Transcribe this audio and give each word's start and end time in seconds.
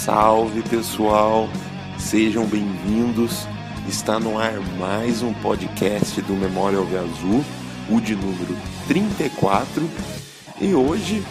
Salve 0.00 0.62
pessoal, 0.62 1.46
sejam 1.98 2.46
bem-vindos. 2.46 3.46
Está 3.86 4.18
no 4.18 4.38
ar 4.38 4.58
mais 4.78 5.20
um 5.20 5.34
podcast 5.34 6.22
do 6.22 6.32
Memória 6.32 6.78
Alve 6.78 6.96
Azul, 6.96 7.44
o 7.90 8.00
de 8.00 8.16
número 8.16 8.56
34, 8.88 9.86
e 10.58 10.72
hoje 10.72 11.22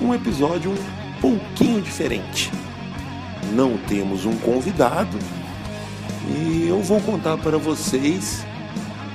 um 0.00 0.14
episódio 0.14 0.70
um 0.70 1.20
pouquinho 1.20 1.82
diferente. 1.82 2.52
Não 3.52 3.76
temos 3.76 4.24
um 4.24 4.36
convidado 4.36 5.18
e 6.36 6.68
eu 6.68 6.80
vou 6.84 7.00
contar 7.00 7.36
para 7.36 7.58
vocês 7.58 8.46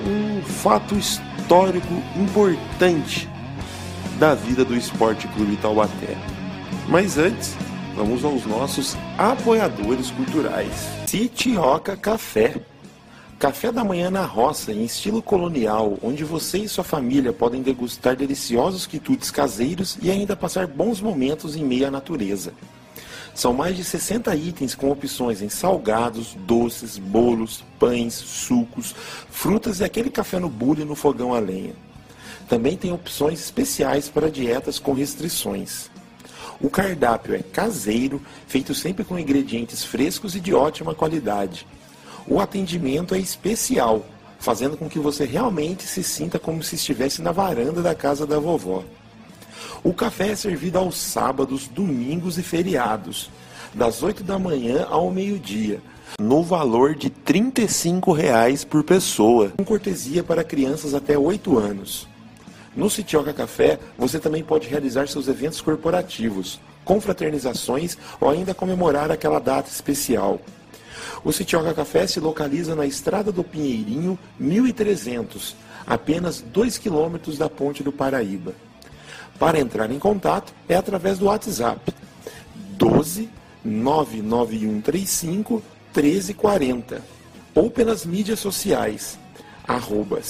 um 0.05 0.41
fato 0.41 0.95
histórico 0.95 2.03
importante 2.17 3.29
da 4.19 4.35
vida 4.35 4.65
do 4.65 4.75
Esporte 4.75 5.25
Clube 5.29 5.55
Taubaté. 5.55 6.17
Mas 6.89 7.17
antes, 7.17 7.55
vamos 7.95 8.23
aos 8.23 8.45
nossos 8.45 8.95
apoiadores 9.17 10.11
culturais. 10.11 10.71
Citioca 11.05 11.95
Café. 11.97 12.55
Café 13.37 13.71
da 13.71 13.83
manhã 13.83 14.11
na 14.11 14.23
roça, 14.23 14.71
em 14.71 14.83
estilo 14.83 15.21
colonial, 15.21 15.97
onde 16.01 16.23
você 16.23 16.59
e 16.59 16.69
sua 16.69 16.83
família 16.83 17.33
podem 17.33 17.61
degustar 17.61 18.15
deliciosos 18.15 18.85
quitutes 18.85 19.31
caseiros 19.31 19.97
e 20.01 20.11
ainda 20.11 20.35
passar 20.35 20.67
bons 20.67 21.01
momentos 21.01 21.55
em 21.55 21.65
meio 21.65 21.87
à 21.87 21.91
natureza. 21.91 22.53
São 23.33 23.53
mais 23.53 23.75
de 23.75 23.83
60 23.83 24.35
itens 24.35 24.75
com 24.75 24.91
opções 24.91 25.41
em 25.41 25.49
salgados, 25.49 26.35
doces, 26.45 26.97
bolos, 26.97 27.63
pães, 27.79 28.13
sucos, 28.13 28.93
frutas 29.29 29.79
e 29.79 29.83
aquele 29.83 30.09
café 30.09 30.39
no 30.39 30.49
bule 30.49 30.85
no 30.85 30.95
fogão 30.95 31.33
a 31.33 31.39
lenha. 31.39 31.73
Também 32.47 32.77
tem 32.77 32.91
opções 32.91 33.39
especiais 33.39 34.09
para 34.09 34.29
dietas 34.29 34.77
com 34.77 34.93
restrições. 34.93 35.90
O 36.61 36.69
cardápio 36.69 37.33
é 37.33 37.39
caseiro, 37.39 38.21
feito 38.47 38.75
sempre 38.75 39.03
com 39.03 39.17
ingredientes 39.17 39.83
frescos 39.83 40.35
e 40.35 40.39
de 40.39 40.53
ótima 40.53 40.93
qualidade. 40.93 41.65
O 42.27 42.39
atendimento 42.39 43.15
é 43.15 43.19
especial, 43.19 44.05
fazendo 44.39 44.77
com 44.77 44.87
que 44.87 44.99
você 44.99 45.25
realmente 45.25 45.83
se 45.83 46.03
sinta 46.03 46.37
como 46.37 46.61
se 46.61 46.75
estivesse 46.75 47.21
na 47.21 47.31
varanda 47.31 47.81
da 47.81 47.95
casa 47.95 48.27
da 48.27 48.39
vovó. 48.39 48.83
O 49.83 49.91
café 49.93 50.29
é 50.29 50.35
servido 50.35 50.77
aos 50.77 50.97
sábados, 50.97 51.67
domingos 51.67 52.37
e 52.37 52.43
feriados, 52.43 53.31
das 53.73 54.03
8 54.03 54.23
da 54.23 54.37
manhã 54.37 54.85
ao 54.87 55.09
meio-dia, 55.09 55.81
no 56.19 56.43
valor 56.43 56.93
de 56.93 57.09
35 57.09 58.11
reais 58.11 58.63
por 58.63 58.83
pessoa, 58.83 59.53
com 59.57 59.65
cortesia 59.65 60.23
para 60.23 60.43
crianças 60.43 60.93
até 60.93 61.17
8 61.17 61.57
anos. 61.57 62.10
No 62.75 62.89
Citioca 62.89 63.33
Café, 63.33 63.79
você 63.97 64.17
também 64.19 64.43
pode 64.43 64.67
realizar 64.67 65.07
seus 65.07 65.27
eventos 65.27 65.59
corporativos, 65.59 66.59
confraternizações 66.85 67.97
ou 68.19 68.29
ainda 68.29 68.53
comemorar 68.53 69.11
aquela 69.11 69.39
data 69.39 69.69
especial. 69.69 70.39
O 71.23 71.31
Citioca 71.31 71.73
Café 71.73 72.07
se 72.07 72.19
localiza 72.19 72.75
na 72.75 72.85
Estrada 72.85 73.31
do 73.31 73.43
Pinheirinho, 73.43 74.17
1300, 74.39 75.55
apenas 75.85 76.41
2 76.41 76.77
quilômetros 76.77 77.37
da 77.37 77.49
Ponte 77.49 77.83
do 77.83 77.91
Paraíba. 77.91 78.53
Para 79.37 79.59
entrar 79.59 79.91
em 79.91 79.99
contato 79.99 80.53
é 80.69 80.75
através 80.75 81.17
do 81.17 81.25
WhatsApp 81.25 81.93
12 82.77 83.29
99135 83.63 85.61
1340 85.95 87.01
ou 87.53 87.69
pelas 87.69 88.05
mídias 88.05 88.39
sociais 88.39 89.19
arroba 89.67 90.21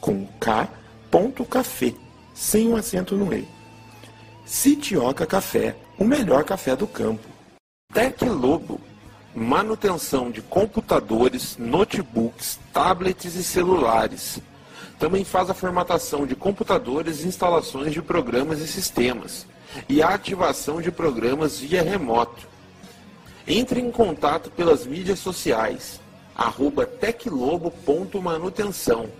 com 0.00 0.26
K 0.38 0.68
Ponto 1.12 1.44
Café, 1.44 1.94
sem 2.32 2.66
um 2.68 2.74
acento 2.74 3.14
no 3.14 3.32
E. 3.34 3.46
Citioca 4.46 5.26
Café, 5.26 5.76
o 5.98 6.04
melhor 6.04 6.42
café 6.42 6.74
do 6.74 6.86
campo. 6.86 7.28
Tec 7.92 8.22
Lobo, 8.22 8.80
manutenção 9.34 10.30
de 10.30 10.40
computadores, 10.40 11.58
notebooks, 11.58 12.58
tablets 12.72 13.34
e 13.34 13.44
celulares. 13.44 14.40
Também 14.98 15.22
faz 15.22 15.50
a 15.50 15.54
formatação 15.54 16.26
de 16.26 16.34
computadores 16.34 17.22
e 17.22 17.28
instalações 17.28 17.92
de 17.92 18.00
programas 18.00 18.60
e 18.60 18.66
sistemas, 18.66 19.46
e 19.90 20.02
a 20.02 20.14
ativação 20.14 20.80
de 20.80 20.90
programas 20.90 21.58
via 21.58 21.82
remoto. 21.82 22.48
Entre 23.46 23.82
em 23.82 23.90
contato 23.90 24.50
pelas 24.50 24.86
mídias 24.86 25.18
sociais, 25.18 26.00
arroba 26.34 26.86
teclobo.manutenção. 26.86 29.10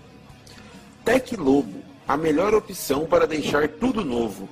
Tec 1.05 1.37
Lobo, 1.37 1.82
a 2.07 2.17
melhor 2.17 2.55
opção 2.55 3.07
para 3.07 3.27
deixar 3.27 3.69
tudo 3.69 4.05
novo. 4.05 4.49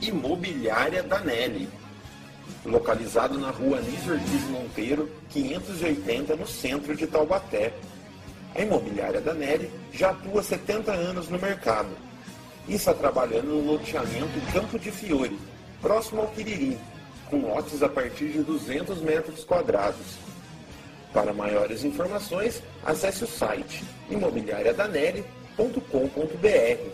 Imobiliária 0.00 1.02
Danelli, 1.02 1.68
localizado 2.64 3.38
na 3.38 3.50
rua 3.50 3.78
Anísio 3.78 4.12
Ortiz 4.12 4.42
Monteiro, 4.48 5.10
580, 5.30 6.36
no 6.36 6.46
centro 6.46 6.94
de 6.94 7.06
Taubaté. 7.06 7.72
A 8.54 8.60
imobiliária 8.60 9.20
Danelli 9.20 9.70
já 9.92 10.10
atua 10.10 10.40
há 10.40 10.44
70 10.44 10.92
anos 10.92 11.28
no 11.28 11.38
mercado 11.38 11.90
e 12.68 12.74
está 12.74 12.94
trabalhando 12.94 13.48
no 13.48 13.72
loteamento 13.72 14.52
Campo 14.52 14.78
de 14.78 14.90
Fiore, 14.90 15.38
próximo 15.82 16.20
ao 16.22 16.28
Quiririm, 16.28 16.78
com 17.28 17.40
lotes 17.40 17.82
a 17.82 17.88
partir 17.88 18.28
de 18.28 18.42
200 18.42 19.00
metros 19.00 19.42
quadrados. 19.42 20.23
Para 21.14 21.32
maiores 21.32 21.84
informações, 21.84 22.60
acesse 22.84 23.22
o 23.22 23.28
site 23.28 23.84
imobiliariadanelli.com.br 24.10 26.90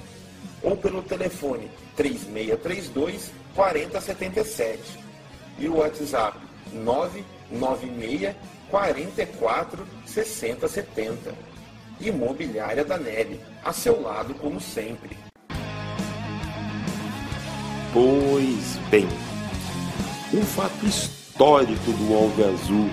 ou 0.63 0.77
pelo 0.77 1.03
telefone 1.03 1.71
3632 1.97 3.33
4077 3.55 4.83
e 5.59 5.67
o 5.69 5.79
WhatsApp 5.79 6.39
996 6.71 8.37
44 8.71 9.87
6070. 10.05 11.35
Imobiliária 12.01 12.85
Danelli, 12.85 13.41
a 13.63 13.73
seu 13.73 14.01
lado 14.01 14.35
como 14.35 14.61
sempre. 14.61 15.17
Pois 17.93 18.77
bem, 18.91 19.09
um 20.33 20.43
fato 20.43 20.87
histórico 20.87 21.93
do 21.93 22.15
Alve 22.15 22.45
Azul 22.45 22.89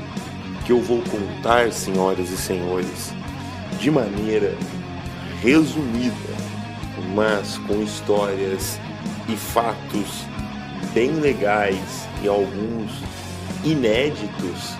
que 0.67 0.73
eu 0.73 0.81
vou 0.81 1.01
contar, 1.03 1.71
senhoras 1.71 2.29
e 2.29 2.35
senhores, 2.35 3.13
de 3.79 3.89
maneira 3.89 4.53
resumida, 5.41 6.35
mas 7.15 7.57
com 7.59 7.81
histórias 7.81 8.77
e 9.29 9.37
fatos 9.37 10.25
bem 10.93 11.11
legais 11.11 12.05
e 12.21 12.27
alguns 12.27 12.91
inéditos 13.63 14.75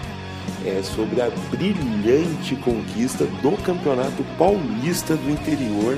é 0.66 0.84
sobre 0.84 1.22
a 1.22 1.30
brilhante 1.50 2.58
conquista 2.58 3.24
do 3.42 3.52
Campeonato 3.64 4.26
Paulista 4.38 5.16
do 5.16 5.30
Interior 5.30 5.98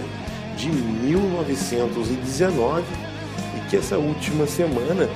de 0.55 0.69
1919 0.69 2.83
e 3.57 3.61
que 3.67 3.77
essa 3.77 3.97
última 3.97 4.45
semana, 4.45 5.09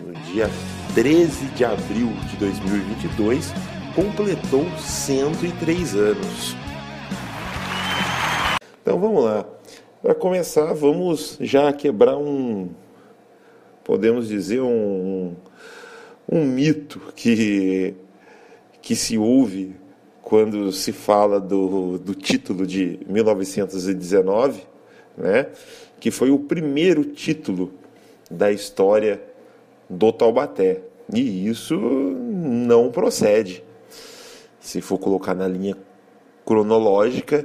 no 0.00 0.14
dia 0.32 0.50
13 0.94 1.44
de 1.56 1.66
abril 1.66 2.14
de 2.30 2.36
2022, 2.36 3.52
completou 3.94 4.66
103 4.78 5.94
anos. 5.94 6.56
Então 8.82 8.98
vamos 8.98 9.24
lá. 9.24 9.46
Para 10.02 10.14
começar, 10.14 10.74
vamos 10.74 11.38
já 11.40 11.72
quebrar 11.72 12.18
um, 12.18 12.68
podemos 13.84 14.28
dizer, 14.28 14.60
um, 14.60 15.34
um 16.30 16.44
mito 16.44 17.00
que, 17.14 17.94
que 18.82 18.96
se 18.96 19.16
ouve 19.16 19.76
quando 20.20 20.72
se 20.72 20.92
fala 20.92 21.40
do, 21.40 21.96
do 21.98 22.14
título 22.14 22.66
de 22.66 22.98
1919, 23.06 24.62
né? 25.16 25.46
que 26.00 26.10
foi 26.10 26.30
o 26.30 26.38
primeiro 26.38 27.04
título 27.04 27.72
da 28.30 28.50
história 28.50 29.22
do 29.88 30.12
Taubaté. 30.12 30.82
E 31.14 31.46
isso 31.48 31.76
não 31.76 32.90
procede 32.90 33.62
se 34.64 34.80
for 34.80 34.98
colocar 34.98 35.34
na 35.34 35.46
linha 35.46 35.76
cronológica, 36.42 37.44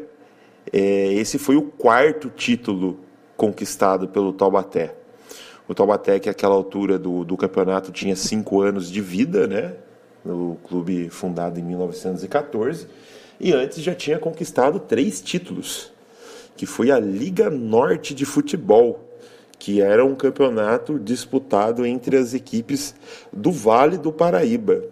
é, 0.72 1.14
esse 1.14 1.38
foi 1.38 1.58
o 1.58 1.64
quarto 1.64 2.30
título 2.30 2.98
conquistado 3.36 4.08
pelo 4.08 4.32
Taubaté. 4.32 4.96
O 5.68 5.76
Taubaté, 5.76 6.18
que 6.18 6.30
àquela 6.30 6.56
altura 6.56 6.98
do, 6.98 7.26
do 7.26 7.36
campeonato 7.36 7.92
tinha 7.92 8.16
cinco 8.16 8.62
anos 8.62 8.90
de 8.90 9.02
vida, 9.02 9.48
né? 9.48 9.76
No 10.24 10.58
clube 10.64 11.10
fundado 11.10 11.60
em 11.60 11.64
1914, 11.64 12.88
e 13.38 13.52
antes 13.52 13.84
já 13.84 13.94
tinha 13.94 14.18
conquistado 14.18 14.80
três 14.80 15.22
títulos, 15.22 15.92
que 16.56 16.66
foi 16.66 16.90
a 16.90 17.00
Liga 17.00 17.50
Norte 17.50 18.16
de 18.16 18.26
Futebol, 18.26 19.10
que 19.58 19.82
era 19.82 20.06
um 20.06 20.16
campeonato 20.16 20.98
disputado 20.98 21.86
entre 21.86 22.16
as 22.16 22.34
equipes 22.34 22.96
do 23.32 23.52
Vale 23.52 23.98
do 23.98 24.12
Paraíba, 24.12 24.84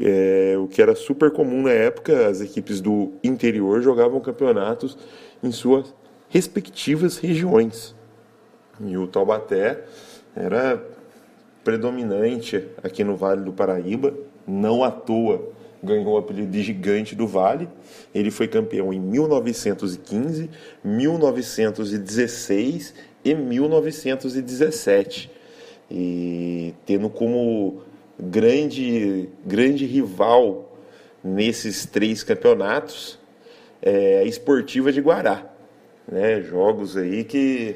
é, 0.00 0.56
o 0.58 0.66
que 0.66 0.82
era 0.82 0.94
super 0.94 1.30
comum 1.30 1.62
na 1.62 1.72
época, 1.72 2.28
as 2.28 2.40
equipes 2.40 2.80
do 2.80 3.12
interior 3.22 3.80
jogavam 3.80 4.20
campeonatos 4.20 4.98
em 5.42 5.50
suas 5.50 5.94
respectivas 6.28 7.18
regiões. 7.18 7.94
E 8.80 8.96
o 8.96 9.06
Taubaté 9.06 9.84
era 10.34 10.82
predominante 11.64 12.66
aqui 12.82 13.02
no 13.02 13.16
Vale 13.16 13.42
do 13.42 13.52
Paraíba, 13.52 14.12
não 14.46 14.84
à 14.84 14.90
toa 14.90 15.56
ganhou 15.82 16.14
o 16.14 16.18
apelido 16.18 16.50
de 16.50 16.62
Gigante 16.62 17.14
do 17.14 17.26
Vale. 17.26 17.68
Ele 18.14 18.30
foi 18.30 18.48
campeão 18.48 18.92
em 18.92 19.00
1915, 19.00 20.50
1916 20.84 22.94
e 23.24 23.34
1917. 23.34 25.30
E 25.90 26.74
tendo 26.84 27.08
como 27.08 27.80
grande, 28.18 29.28
grande 29.44 29.86
rival 29.86 30.76
nesses 31.22 31.86
três 31.86 32.22
campeonatos 32.22 33.18
é, 33.82 34.20
a 34.20 34.24
Esportiva 34.24 34.90
de 34.92 35.00
Guará. 35.00 35.44
Né? 36.06 36.40
Jogos 36.42 36.96
aí 36.96 37.24
que 37.24 37.74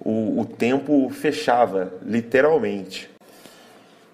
o, 0.00 0.40
o 0.40 0.44
tempo 0.44 1.08
fechava, 1.10 1.94
literalmente. 2.04 3.08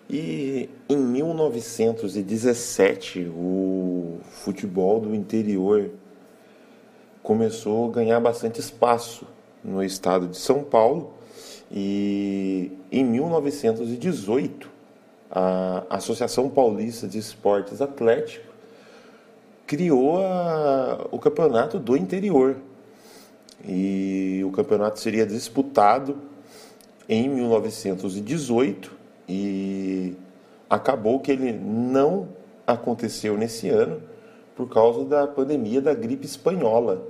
E 0.08 0.70
em 0.88 0.96
1917, 0.96 3.30
o 3.34 4.20
futebol 4.30 5.00
do 5.00 5.12
interior 5.14 5.90
começou 7.22 7.90
a 7.90 7.92
ganhar 7.92 8.20
bastante 8.20 8.58
espaço 8.58 9.26
no 9.62 9.84
estado 9.84 10.28
de 10.28 10.38
São 10.38 10.64
Paulo. 10.64 11.12
E 11.70 12.72
em 12.90 13.04
1918, 13.04 14.77
a 15.30 15.84
Associação 15.90 16.48
Paulista 16.48 17.06
de 17.06 17.18
Esportes 17.18 17.82
Atlético 17.82 18.46
criou 19.66 20.24
a, 20.24 21.06
o 21.10 21.18
campeonato 21.18 21.78
do 21.78 21.96
interior. 21.96 22.56
E 23.66 24.42
o 24.44 24.50
campeonato 24.50 24.98
seria 24.98 25.26
disputado 25.26 26.16
em 27.08 27.28
1918 27.28 28.90
e 29.28 30.14
acabou 30.70 31.20
que 31.20 31.32
ele 31.32 31.52
não 31.52 32.28
aconteceu 32.66 33.36
nesse 33.36 33.68
ano 33.68 34.02
por 34.56 34.68
causa 34.68 35.04
da 35.04 35.26
pandemia 35.26 35.80
da 35.80 35.92
gripe 35.92 36.26
espanhola. 36.26 37.06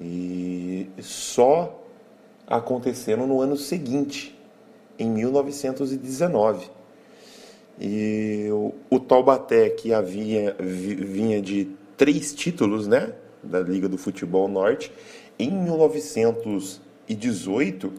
E 0.00 0.88
só 1.00 1.82
acontecendo 2.46 3.26
no 3.26 3.40
ano 3.40 3.56
seguinte, 3.56 4.36
em 4.98 5.08
1919. 5.10 6.70
E 7.80 8.48
o, 8.50 8.74
o 8.90 9.00
Taubaté, 9.00 9.70
que 9.70 9.94
havia, 9.94 10.54
vinha 10.58 11.40
de 11.40 11.70
três 11.96 12.34
títulos 12.34 12.86
né, 12.86 13.14
da 13.42 13.60
Liga 13.60 13.88
do 13.88 13.96
Futebol 13.96 14.46
Norte, 14.48 14.92
em 15.38 15.50
1918 15.50 17.90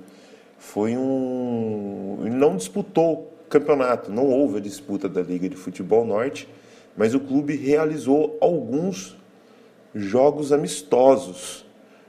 foi 0.59 0.95
um. 0.95 2.19
não 2.31 2.55
disputou 2.55 3.33
campeonato, 3.49 4.11
não 4.11 4.27
houve 4.27 4.57
a 4.57 4.61
disputa 4.61 5.09
da 5.09 5.21
Liga 5.21 5.49
de 5.49 5.55
Futebol 5.55 6.05
Norte, 6.05 6.47
mas 6.95 7.15
o 7.15 7.19
clube 7.19 7.55
realizou 7.55 8.37
alguns 8.39 9.17
jogos 9.95 10.53
amistosos 10.53 11.65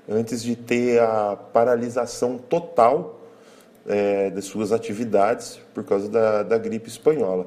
antes 0.08 0.42
de 0.42 0.54
ter 0.54 1.00
a 1.00 1.36
paralisação 1.36 2.36
total 2.36 3.21
é, 3.86 4.30
das 4.30 4.44
suas 4.44 4.72
atividades 4.72 5.60
por 5.74 5.84
causa 5.84 6.08
da, 6.08 6.42
da 6.42 6.58
gripe 6.58 6.88
espanhola. 6.88 7.46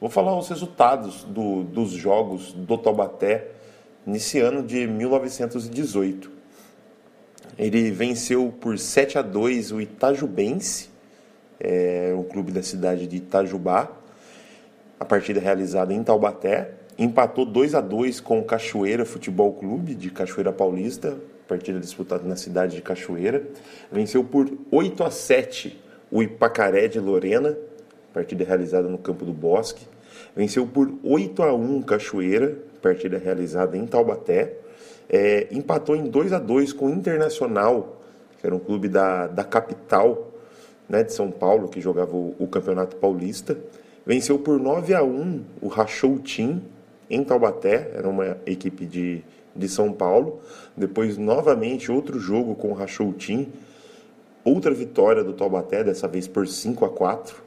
Vou 0.00 0.10
falar 0.10 0.36
os 0.38 0.48
resultados 0.48 1.24
do, 1.24 1.62
dos 1.64 1.90
jogos 1.90 2.52
do 2.52 2.76
Taubaté 2.76 3.48
nesse 4.04 4.38
ano 4.38 4.62
de 4.62 4.86
1918. 4.86 6.30
Ele 7.58 7.90
venceu 7.90 8.52
por 8.60 8.78
7 8.78 9.18
a 9.18 9.22
2 9.22 9.72
o 9.72 9.80
Itajubense, 9.80 10.90
é, 11.58 12.14
o 12.14 12.22
clube 12.24 12.52
da 12.52 12.62
cidade 12.62 13.06
de 13.06 13.16
Itajubá. 13.16 13.90
A 15.00 15.04
partida 15.04 15.40
realizada 15.40 15.92
em 15.94 16.02
Taubaté. 16.02 16.72
Empatou 16.98 17.44
2 17.44 17.74
a 17.74 17.80
2 17.80 18.20
com 18.20 18.38
o 18.38 18.44
Cachoeira 18.44 19.04
Futebol 19.04 19.52
Clube 19.54 19.94
de 19.94 20.10
Cachoeira 20.10 20.52
Paulista, 20.52 21.16
partida 21.46 21.78
disputada 21.78 22.26
na 22.26 22.36
cidade 22.36 22.76
de 22.76 22.82
Cachoeira. 22.82 23.42
Venceu 23.90 24.24
por 24.24 24.50
8 24.70 25.04
a 25.04 25.10
7 25.10 25.82
o 26.10 26.22
Ipacaré 26.22 26.88
de 26.88 27.00
Lorena, 27.00 27.56
partida 28.12 28.44
realizada 28.44 28.88
no 28.88 28.98
Campo 28.98 29.24
do 29.24 29.32
Bosque. 29.32 29.86
Venceu 30.34 30.66
por 30.66 30.92
8 31.02 31.42
a 31.42 31.54
1 31.54 31.82
Cachoeira, 31.82 32.56
partida 32.80 33.18
realizada 33.18 33.76
em 33.76 33.86
Taubaté. 33.86 34.54
É, 35.08 35.46
empatou 35.50 35.94
em 35.94 36.04
2 36.04 36.32
a 36.32 36.38
2 36.38 36.72
com 36.72 36.86
o 36.86 36.90
Internacional, 36.90 38.02
que 38.40 38.46
era 38.46 38.54
um 38.54 38.58
clube 38.58 38.88
da, 38.88 39.26
da 39.26 39.44
capital 39.44 40.32
né, 40.88 41.02
de 41.02 41.12
São 41.12 41.30
Paulo, 41.30 41.68
que 41.68 41.80
jogava 41.80 42.16
o, 42.16 42.34
o 42.38 42.46
Campeonato 42.46 42.96
Paulista. 42.96 43.56
Venceu 44.04 44.38
por 44.38 44.58
9 44.60 44.94
a 44.94 45.02
1 45.02 45.44
o 45.60 45.68
Rachou 45.68 46.18
Team, 46.18 46.62
em 47.08 47.22
Taubaté, 47.22 47.90
era 47.94 48.08
uma 48.08 48.36
equipe 48.46 48.84
de, 48.84 49.22
de 49.56 49.68
São 49.68 49.92
Paulo. 49.92 50.40
Depois, 50.76 51.16
novamente, 51.16 51.90
outro 51.90 52.18
jogo 52.18 52.54
com 52.54 52.70
o 52.70 52.74
Rachou 52.74 53.12
Team, 53.12 53.46
outra 54.44 54.72
vitória 54.72 55.24
do 55.24 55.32
Taubaté, 55.32 55.82
dessa 55.82 56.06
vez 56.06 56.28
por 56.28 56.46
5 56.46 56.84
a 56.84 56.88
4 56.88 57.42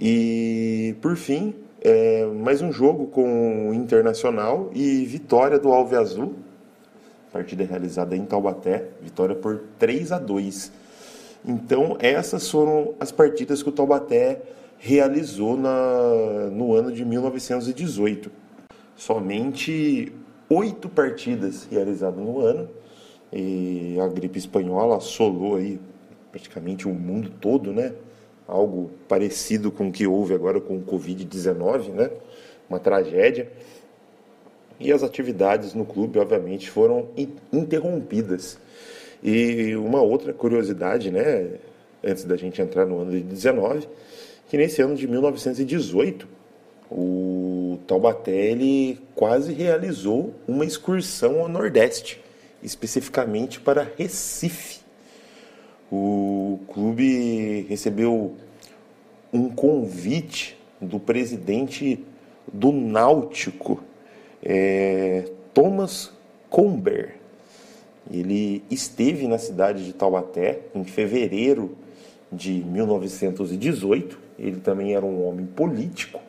E, 0.00 0.96
por 1.00 1.16
fim, 1.16 1.54
é, 1.80 2.26
mais 2.26 2.60
um 2.60 2.72
jogo 2.72 3.06
com 3.06 3.70
o 3.70 3.74
Internacional 3.74 4.70
e 4.74 5.04
vitória 5.04 5.58
do 5.58 5.72
Alve 5.72 5.96
Azul, 5.96 6.34
partida 7.32 7.64
realizada 7.64 8.16
em 8.16 8.24
Taubaté, 8.24 8.86
vitória 9.00 9.36
por 9.36 9.62
3 9.78 10.12
a 10.12 10.18
2. 10.18 10.72
Então, 11.44 11.96
essas 12.00 12.50
foram 12.50 12.94
as 12.98 13.12
partidas 13.12 13.62
que 13.62 13.68
o 13.68 13.72
Taubaté 13.72 14.42
realizou 14.78 15.56
na, 15.56 16.50
no 16.50 16.74
ano 16.74 16.92
de 16.92 17.04
1918. 17.04 18.30
Somente 18.96 20.12
oito 20.50 20.88
partidas 20.88 21.66
realizadas 21.70 22.18
no 22.18 22.40
ano, 22.40 22.68
e 23.32 23.96
a 24.00 24.08
gripe 24.08 24.38
espanhola 24.38 24.96
assolou 24.96 25.56
aí 25.56 25.78
praticamente 26.30 26.88
o 26.88 26.94
mundo 26.94 27.30
todo, 27.40 27.72
né? 27.72 27.92
Algo 28.46 28.90
parecido 29.06 29.70
com 29.70 29.88
o 29.88 29.92
que 29.92 30.06
houve 30.06 30.34
agora 30.34 30.60
com 30.60 30.76
o 30.76 30.82
Covid-19, 30.82 31.90
né? 31.90 32.10
Uma 32.68 32.78
tragédia 32.78 33.50
e 34.80 34.92
as 34.92 35.02
atividades 35.02 35.74
no 35.74 35.84
clube, 35.84 36.18
obviamente, 36.18 36.70
foram 36.70 37.08
interrompidas. 37.52 38.58
E 39.22 39.74
uma 39.74 40.00
outra 40.00 40.32
curiosidade, 40.32 41.10
né, 41.10 41.58
antes 42.04 42.24
da 42.24 42.36
gente 42.36 42.62
entrar 42.62 42.86
no 42.86 43.00
ano 43.00 43.10
de 43.10 43.20
19, 43.20 43.88
que 44.48 44.56
nesse 44.56 44.80
ano 44.80 44.94
de 44.94 45.08
1918, 45.08 46.28
o 46.90 47.78
Taubaté 47.86 48.32
ele 48.32 48.98
quase 49.14 49.52
realizou 49.52 50.34
uma 50.46 50.64
excursão 50.64 51.40
ao 51.40 51.48
Nordeste, 51.48 52.20
especificamente 52.62 53.60
para 53.60 53.90
Recife. 53.96 54.80
O 55.92 56.58
clube 56.68 57.66
recebeu 57.68 58.34
um 59.32 59.50
convite 59.50 60.58
do 60.80 60.98
presidente 60.98 62.04
do 62.50 62.72
Náutico, 62.72 63.82
é, 64.42 65.30
Thomas 65.52 66.10
Comber. 66.48 67.16
Ele 68.10 68.62
esteve 68.70 69.28
na 69.28 69.36
cidade 69.36 69.84
de 69.84 69.92
Taubaté 69.92 70.60
em 70.74 70.84
fevereiro 70.84 71.76
de 72.32 72.52
1918. 72.64 74.18
Ele 74.38 74.60
também 74.60 74.94
era 74.94 75.04
um 75.04 75.26
homem 75.26 75.44
político 75.44 76.27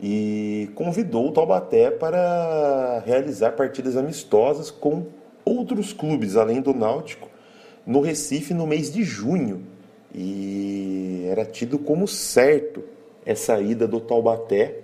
e 0.00 0.70
convidou 0.74 1.28
o 1.28 1.32
Taubaté 1.32 1.90
para 1.90 3.02
realizar 3.04 3.52
partidas 3.52 3.96
amistosas 3.96 4.70
com 4.70 5.06
outros 5.44 5.92
clubes 5.92 6.36
além 6.36 6.60
do 6.60 6.72
Náutico 6.72 7.28
no 7.86 8.00
Recife 8.00 8.54
no 8.54 8.66
mês 8.66 8.92
de 8.92 9.02
junho. 9.02 9.64
E 10.14 11.26
era 11.28 11.44
tido 11.44 11.78
como 11.78 12.06
certo 12.06 12.82
essa 13.24 13.60
ida 13.60 13.86
do 13.86 14.00
Taubaté 14.00 14.80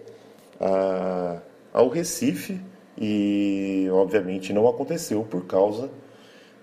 a 0.60 1.40
ao 1.74 1.88
Recife 1.88 2.60
e, 2.96 3.88
obviamente, 3.90 4.52
não 4.52 4.68
aconteceu 4.68 5.24
por 5.24 5.44
causa 5.44 5.90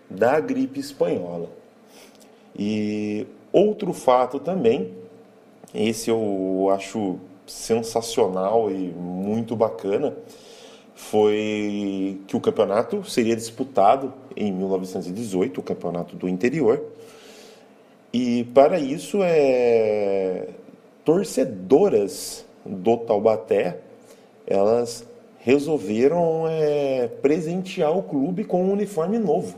da 0.10 0.40
gripe 0.40 0.80
espanhola. 0.80 1.50
E 2.58 3.28
outro 3.52 3.92
fato 3.92 4.40
também, 4.40 4.94
esse 5.76 6.10
eu 6.10 6.70
acho 6.74 7.20
sensacional 7.46 8.72
e 8.72 8.90
muito 8.90 9.56
bacana, 9.56 10.16
foi 10.96 12.22
que 12.28 12.36
o 12.36 12.40
campeonato 12.40 13.04
seria 13.10 13.36
disputado 13.36 14.14
em 14.36 14.52
1918, 14.52 15.60
o 15.60 15.64
campeonato 15.64 16.16
do 16.16 16.30
interior. 16.30 16.84
E 18.14 18.44
para 18.54 18.80
isso, 18.80 19.20
é, 19.24 20.50
torcedoras 21.04 22.46
do 22.66 22.98
Taubaté 22.98 23.80
elas 24.46 25.06
resolveram 25.40 26.46
é, 26.48 27.08
presentear 27.22 27.98
o 27.98 28.04
clube 28.04 28.44
com 28.44 28.64
um 28.64 28.72
uniforme 28.72 29.18
novo. 29.18 29.58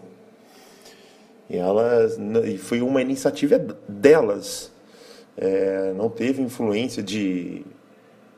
E 1.49 1.57
elas 1.57 2.17
e 2.45 2.57
foi 2.57 2.81
uma 2.81 3.01
iniciativa 3.01 3.59
delas. 3.87 4.71
é, 5.35 5.93
não 5.93 6.09
teve 6.09 6.41
influência 6.41 7.01
de 7.03 7.65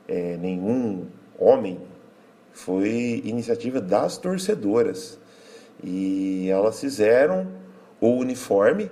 é, 0.08 0.36
nenhum 0.36 1.06
homem, 1.38 1.78
foi 2.52 3.22
iniciativa 3.24 3.80
das 3.80 4.16
torcedoras. 4.16 5.18
E 5.84 6.48
elas 6.50 6.80
fizeram 6.80 7.46
o 8.00 8.08
uniforme, 8.08 8.90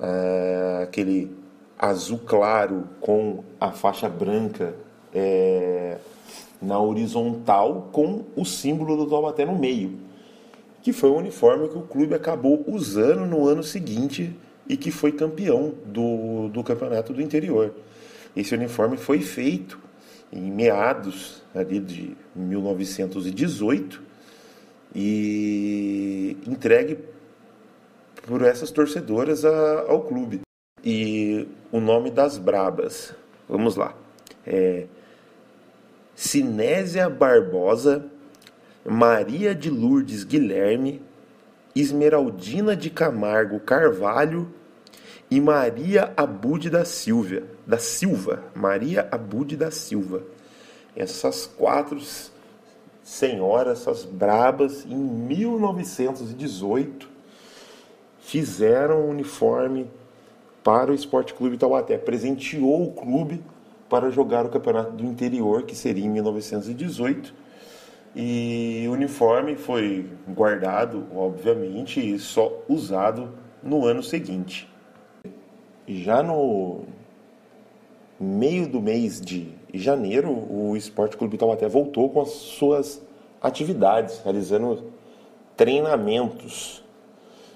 é, 0.00 0.80
aquele 0.82 1.34
azul 1.78 2.20
claro 2.24 2.88
com 3.00 3.42
a 3.60 3.72
faixa 3.72 4.08
branca 4.08 4.74
é, 5.12 5.98
na 6.62 6.78
horizontal, 6.80 7.88
com 7.92 8.24
o 8.36 8.44
símbolo 8.44 8.96
do 8.96 9.06
Taubaté 9.08 9.44
no 9.44 9.58
meio, 9.58 9.98
que 10.82 10.92
foi 10.92 11.10
o 11.10 11.16
uniforme 11.16 11.68
que 11.68 11.76
o 11.78 11.82
clube 11.82 12.14
acabou 12.14 12.64
usando 12.68 13.26
no 13.26 13.46
ano 13.48 13.62
seguinte 13.62 14.34
e 14.68 14.76
que 14.76 14.90
foi 14.90 15.12
campeão 15.12 15.74
do, 15.84 16.48
do 16.48 16.62
campeonato 16.62 17.12
do 17.12 17.20
interior. 17.20 17.74
Esse 18.36 18.54
uniforme 18.54 18.96
foi 18.96 19.20
feito 19.20 19.78
em 20.32 20.50
meados 20.50 21.42
ali 21.54 21.80
de 21.80 22.16
1918 22.34 24.02
e 24.94 26.36
entregue 26.46 26.98
por 28.26 28.42
essas 28.42 28.70
torcedoras 28.70 29.44
a, 29.44 29.80
ao 29.88 30.02
clube. 30.02 30.40
E 30.84 31.48
o 31.72 31.80
nome 31.80 32.10
das 32.10 32.38
brabas, 32.38 33.14
vamos 33.48 33.76
lá, 33.76 33.94
é 34.46 34.86
Sinésia 36.14 37.08
Barbosa, 37.08 38.06
Maria 38.84 39.54
de 39.54 39.68
Lourdes 39.68 40.24
Guilherme, 40.24 41.02
Esmeraldina 41.74 42.74
de 42.74 42.88
Camargo 42.88 43.60
Carvalho 43.60 44.48
e 45.30 45.40
Maria 45.40 46.12
Abude 46.16 46.70
da 46.70 46.84
Silva, 46.84 47.42
da 47.66 47.78
Silva, 47.78 48.44
Maria 48.54 49.08
Abude 49.10 49.56
da 49.56 49.70
Silva. 49.70 50.22
Essas 50.94 51.46
quatro 51.46 52.00
senhoras, 53.02 53.80
essas 53.80 54.04
brabas, 54.04 54.84
em 54.84 54.96
1918 54.96 57.08
fizeram 58.20 59.02
o 59.02 59.10
uniforme 59.10 59.90
para 60.64 60.90
o 60.90 60.94
Esporte 60.94 61.32
Clube 61.34 61.56
Taubaté, 61.56 61.96
presenteou 61.96 62.82
o 62.82 62.92
clube 62.92 63.42
para 63.88 64.10
jogar 64.10 64.44
o 64.44 64.48
campeonato 64.48 64.90
do 64.92 65.04
interior, 65.04 65.62
que 65.62 65.76
seria 65.76 66.04
em 66.04 66.08
1918 66.08 67.46
e 68.18 68.86
o 68.88 68.92
uniforme 68.92 69.56
foi 69.56 70.06
guardado, 70.26 71.06
obviamente, 71.14 72.00
e 72.00 72.18
só 72.18 72.62
usado 72.66 73.28
no 73.62 73.84
ano 73.84 74.02
seguinte. 74.02 74.66
Já 75.88 76.20
no 76.20 76.80
meio 78.18 78.66
do 78.68 78.80
mês 78.80 79.20
de 79.20 79.52
janeiro, 79.72 80.30
o 80.30 80.76
Esporte 80.76 81.16
Clube 81.16 81.38
Taubaté 81.38 81.68
voltou 81.68 82.10
com 82.10 82.20
as 82.20 82.30
suas 82.30 83.00
atividades, 83.40 84.20
realizando 84.24 84.84
treinamentos. 85.56 86.82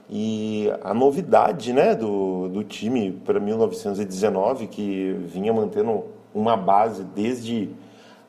E 0.09 0.71
a 0.83 0.95
novidade 0.95 1.73
né, 1.73 1.95
do, 1.95 2.49
do 2.49 2.63
time 2.63 3.13
para 3.25 3.41
1919, 3.41 4.69
que 4.69 5.13
vinha 5.27 5.53
mantendo 5.53 6.05
uma 6.33 6.57
base 6.57 7.03
desde 7.03 7.71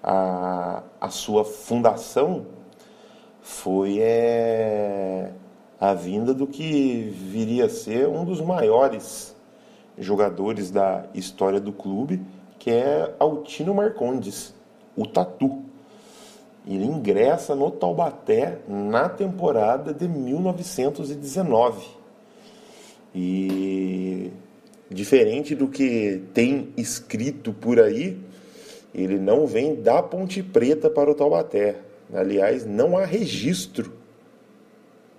a, 0.03 0.81
a 0.99 1.09
sua 1.09 1.43
fundação 1.43 2.45
foi 3.39 3.99
é, 3.99 5.31
a 5.79 5.93
vinda 5.93 6.33
do 6.33 6.47
que 6.47 7.13
viria 7.15 7.65
a 7.65 7.69
ser 7.69 8.07
um 8.07 8.23
dos 8.23 8.41
maiores 8.41 9.35
jogadores 10.01 10.71
da 10.71 11.05
história 11.13 11.59
do 11.59 11.71
clube, 11.71 12.21
que 12.59 12.71
é 12.71 13.13
Altino 13.19 13.73
Marcondes, 13.73 14.53
o 14.95 15.05
Tatu. 15.05 15.63
Ele 16.67 16.85
ingressa 16.85 17.55
no 17.55 17.71
Taubaté 17.71 18.59
na 18.67 19.07
temporada 19.07 19.93
de 19.93 20.07
1919. 20.07 21.87
E 23.15 24.31
diferente 24.89 25.55
do 25.55 25.67
que 25.67 26.21
tem 26.33 26.69
escrito 26.75 27.53
por 27.53 27.79
aí, 27.79 28.17
ele 28.93 29.17
não 29.17 29.47
vem 29.47 29.75
da 29.75 30.03
Ponte 30.03 30.43
Preta 30.43 30.89
para 30.89 31.09
o 31.09 31.15
Taubaté. 31.15 31.77
Aliás, 32.13 32.65
não 32.65 32.97
há 32.97 33.05
registro 33.05 33.93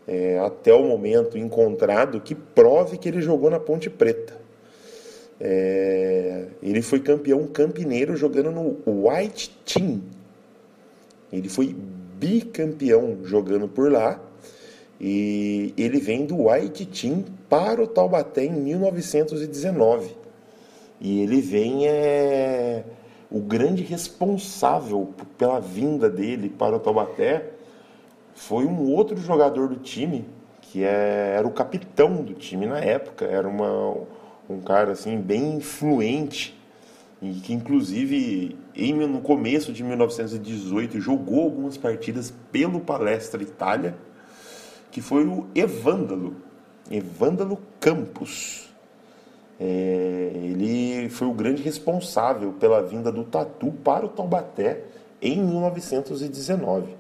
é, 0.07 0.39
até 0.41 0.75
o 0.75 0.83
momento 0.83 1.39
encontrado 1.39 2.21
que 2.21 2.35
prove 2.35 2.99
que 2.99 3.09
ele 3.09 3.23
jogou 3.23 3.51
na 3.51 3.59
Ponte 3.59 3.89
Preta. 3.89 4.42
É, 5.45 6.47
ele 6.63 6.81
foi 6.81 7.01
campeão 7.01 7.45
campineiro 7.49 8.17
jogando 8.17 8.53
no 8.53 8.79
White 8.87 9.51
Team. 9.65 10.01
Ele 11.33 11.49
foi 11.49 11.75
bicampeão 11.75 13.19
jogando 13.25 13.67
por 13.67 13.91
lá. 13.91 14.21
E 15.01 15.75
ele 15.77 15.99
vem 15.99 16.27
do 16.27 16.47
White 16.47 16.87
Team 16.87 17.25
para 17.49 17.83
o 17.83 17.89
Taubaté 17.89 18.45
em 18.45 18.53
1919. 18.53 20.15
E 21.01 21.23
ele 21.23 21.41
vem 21.41 21.89
é, 21.89 22.85
o 23.29 23.41
grande 23.41 23.83
responsável 23.83 25.13
pela 25.37 25.59
vinda 25.59 26.09
dele 26.09 26.49
para 26.49 26.77
o 26.77 26.79
Taubaté 26.79 27.51
foi 28.33 28.65
um 28.65 28.89
outro 28.93 29.17
jogador 29.17 29.69
do 29.69 29.77
time, 29.77 30.25
que 30.61 30.85
é, 30.85 31.35
era 31.37 31.45
o 31.45 31.51
capitão 31.51 32.23
do 32.23 32.33
time 32.33 32.67
na 32.67 32.79
época, 32.79 33.25
era 33.25 33.49
uma, 33.49 33.97
um 34.49 34.61
cara 34.61 34.93
assim 34.93 35.19
bem 35.19 35.57
influente 35.57 36.59
e 37.21 37.35
que 37.35 37.53
inclusive 37.53 38.59
em, 38.75 38.93
no 38.95 39.21
começo 39.21 39.73
de 39.73 39.85
1918 39.85 41.01
jogou 41.01 41.45
algumas 41.45 41.77
partidas 41.77 42.35
pelo 42.51 42.81
Palestra 42.81 43.43
Itália, 43.43 43.95
que 44.91 45.01
foi 45.01 45.25
o 45.25 45.47
Evândalo, 45.55 46.35
Evândalo 46.91 47.59
Campos. 47.79 48.69
É, 49.61 50.33
ele 50.35 51.09
foi 51.11 51.29
o 51.29 51.33
grande 51.33 51.63
responsável 51.63 52.53
pela 52.55 52.83
vinda 52.83 53.13
do 53.13 53.23
Tatu 53.23 53.71
para 53.85 54.05
o 54.05 54.09
Taubaté 54.09 54.83
em 55.21 55.41
1919. 55.41 56.97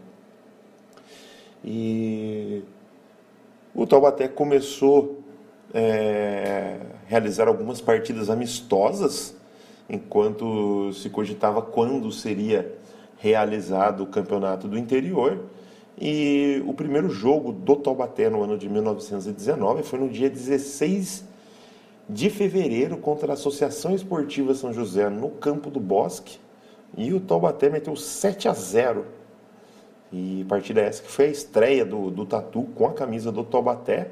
E 1.64 2.62
o 3.75 3.84
Taubaté 3.87 4.28
começou 4.28 5.22
é, 5.73 6.79
realizar 7.07 7.49
algumas 7.49 7.81
partidas 7.81 8.29
amistosas, 8.29 9.35
enquanto 9.88 10.93
se 10.93 11.11
cogitava 11.11 11.62
quando 11.62 12.11
seria 12.12 12.75
realizado 13.19 14.02
o 14.02 14.07
campeonato 14.07 14.67
do 14.67 14.79
interior. 14.79 15.38
E 16.00 16.62
o 16.67 16.73
primeiro 16.73 17.09
jogo 17.11 17.52
do 17.52 17.76
Taubaté 17.76 18.29
no 18.29 18.43
ano 18.43 18.59
de 18.59 18.69
1919 18.69 19.83
foi 19.83 19.99
no 19.99 20.09
dia 20.09 20.29
16 20.29 21.25
de 22.09 22.29
fevereiro 22.31 22.97
contra 22.97 23.33
a 23.33 23.35
Associação 23.35 23.95
Esportiva 23.95 24.55
São 24.55 24.73
José 24.73 25.09
no 25.09 25.31
Campo 25.31 25.71
do 25.71 25.79
Bosque. 25.79 26.38
E 26.97 27.12
o 27.14 27.21
Taubaté 27.21 27.69
meteu 27.69 27.95
7 27.95 28.49
a 28.49 28.52
0. 28.52 29.05
E 30.12 30.45
partida 30.49 30.81
essa 30.81 31.02
que 31.02 31.11
foi 31.11 31.26
a 31.26 31.31
estreia 31.31 31.85
do, 31.85 32.11
do 32.11 32.26
Tatu 32.26 32.64
com 32.75 32.87
a 32.87 32.93
camisa 32.93 33.31
do 33.31 33.45
Taubaté. 33.45 34.11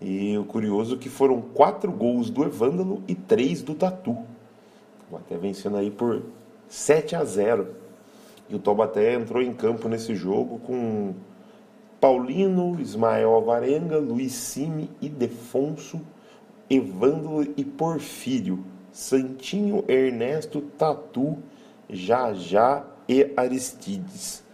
E 0.00 0.36
o 0.38 0.44
curioso 0.44 0.94
é 0.94 0.98
que 0.98 1.08
foram 1.08 1.40
quatro 1.40 1.92
gols 1.92 2.30
do 2.30 2.42
Evândalo 2.44 3.02
e 3.06 3.14
três 3.14 3.62
do 3.62 3.74
Tatu. 3.74 4.12
O 4.12 5.10
Taubaté 5.10 5.36
vencendo 5.36 5.76
aí 5.76 5.90
por 5.90 6.22
7 6.68 7.16
a 7.16 7.24
0. 7.24 7.68
E 8.48 8.54
o 8.54 8.58
Taubaté 8.58 9.14
entrou 9.14 9.42
em 9.42 9.52
campo 9.52 9.88
nesse 9.88 10.14
jogo 10.14 10.58
com 10.60 11.14
Paulino, 12.00 12.80
Ismael 12.80 13.30
Alvarenga, 13.34 13.98
Luiz 13.98 14.32
Cime 14.32 14.90
e 15.02 15.08
Defonso 15.08 16.00
Evândalo 16.70 17.42
e 17.56 17.64
Porfírio, 17.64 18.64
Santinho, 18.92 19.84
Ernesto, 19.88 20.60
Tatu, 20.78 21.36
Jajá 21.88 22.84
e 23.08 23.32
Aristides. 23.36 24.44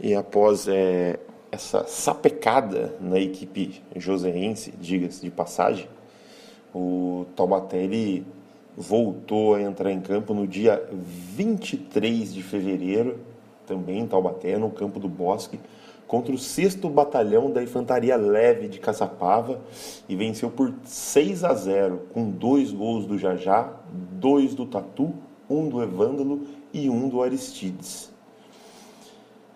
E 0.00 0.14
após 0.14 0.66
é, 0.66 1.20
essa 1.52 1.84
sapecada 1.84 2.96
na 2.98 3.20
equipe 3.20 3.82
joseense, 3.94 4.72
diga-se 4.80 5.20
de 5.20 5.30
passagem, 5.30 5.86
o 6.74 7.26
Taubaté 7.36 7.76
ele 7.76 8.26
voltou 8.74 9.54
a 9.54 9.60
entrar 9.60 9.92
em 9.92 10.00
campo 10.00 10.32
no 10.32 10.46
dia 10.46 10.82
23 10.90 12.32
de 12.32 12.42
fevereiro, 12.42 13.20
também 13.66 14.00
em 14.00 14.06
Taubaté, 14.06 14.56
no 14.56 14.70
campo 14.70 14.98
do 14.98 15.08
Bosque, 15.08 15.60
contra 16.06 16.34
o 16.34 16.38
6 16.38 16.76
Batalhão 16.76 17.50
da 17.50 17.62
Infantaria 17.62 18.16
Leve 18.16 18.68
de 18.68 18.78
Caçapava 18.78 19.60
e 20.08 20.16
venceu 20.16 20.50
por 20.50 20.72
6 20.84 21.44
a 21.44 21.54
0, 21.54 22.08
com 22.14 22.30
dois 22.30 22.72
gols 22.72 23.06
do 23.06 23.18
Jajá, 23.18 23.70
dois 24.12 24.54
do 24.54 24.64
Tatu, 24.64 25.12
um 25.48 25.68
do 25.68 25.82
Evândalo 25.82 26.46
e 26.72 26.88
um 26.88 27.08
do 27.10 27.22
Aristides. 27.22 28.11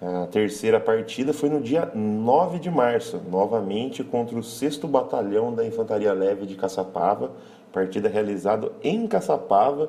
A 0.01 0.27
terceira 0.27 0.79
partida 0.79 1.33
foi 1.33 1.49
no 1.49 1.59
dia 1.59 1.91
9 1.95 2.59
de 2.59 2.71
março, 2.71 3.19
novamente 3.31 4.05
contra 4.05 4.39
o 4.39 4.43
6 4.43 4.77
Batalhão 4.79 5.55
da 5.55 5.67
Infantaria 5.67 6.13
Leve 6.13 6.45
de 6.45 6.55
Caçapava, 6.55 7.33
partida 7.73 8.07
realizada 8.07 8.71
em 8.83 9.07
Caçapava 9.07 9.89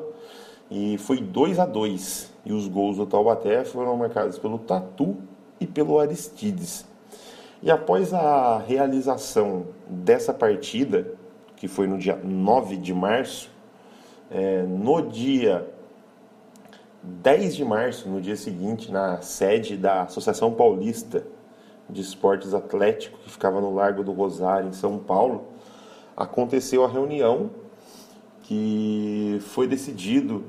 e 0.71 0.97
foi 0.97 1.17
2 1.17 1.59
a 1.59 1.65
2 1.65 2.31
e 2.45 2.53
os 2.53 2.69
gols 2.69 2.95
do 2.95 3.05
Taubaté 3.05 3.65
foram 3.65 3.97
marcados 3.97 4.39
pelo 4.39 4.57
Tatu 4.59 5.17
e 5.59 5.67
pelo 5.67 5.99
Aristides. 5.99 6.85
E 7.61 7.69
após 7.69 8.13
a 8.13 8.59
realização 8.59 9.65
dessa 9.89 10.33
partida, 10.33 11.11
que 11.57 11.67
foi 11.67 11.85
no 11.85 11.97
dia 11.97 12.17
9 12.23 12.77
de 12.77 12.93
março, 12.93 13.51
é, 14.31 14.61
no 14.63 15.01
dia 15.01 15.67
10 17.03 17.55
de 17.55 17.63
março, 17.63 18.09
no 18.09 18.19
dia 18.19 18.35
seguinte, 18.35 18.91
na 18.91 19.21
sede 19.21 19.77
da 19.77 20.03
Associação 20.03 20.53
Paulista 20.53 21.25
de 21.89 22.01
Esportes 22.01 22.53
Atlético, 22.53 23.17
que 23.19 23.29
ficava 23.29 23.61
no 23.61 23.73
Largo 23.73 24.03
do 24.03 24.11
Rosário, 24.11 24.69
em 24.69 24.73
São 24.73 24.97
Paulo, 24.97 25.47
aconteceu 26.15 26.83
a 26.83 26.87
reunião 26.87 27.49
que 28.43 29.39
foi 29.41 29.67
decidido 29.67 30.43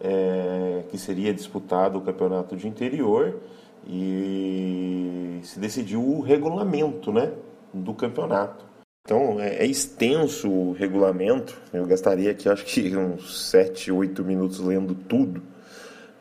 é, 0.00 0.84
que 0.90 0.98
seria 0.98 1.32
disputado 1.32 1.98
o 1.98 2.02
campeonato 2.02 2.56
de 2.56 2.66
interior 2.68 3.40
e 3.86 5.40
se 5.42 5.58
decidiu 5.58 6.02
o 6.02 6.20
regulamento 6.20 7.12
né, 7.12 7.32
do 7.72 7.94
campeonato. 7.94 8.64
Então 9.02 9.38
é, 9.38 9.56
é 9.56 9.66
extenso 9.66 10.50
o 10.50 10.72
regulamento, 10.72 11.60
eu 11.72 11.86
gastaria 11.86 12.30
aqui 12.30 12.48
acho 12.48 12.64
que 12.64 12.96
uns 12.96 13.50
7, 13.50 13.92
8 13.92 14.24
minutos 14.24 14.58
lendo 14.60 14.94
tudo, 14.94 15.42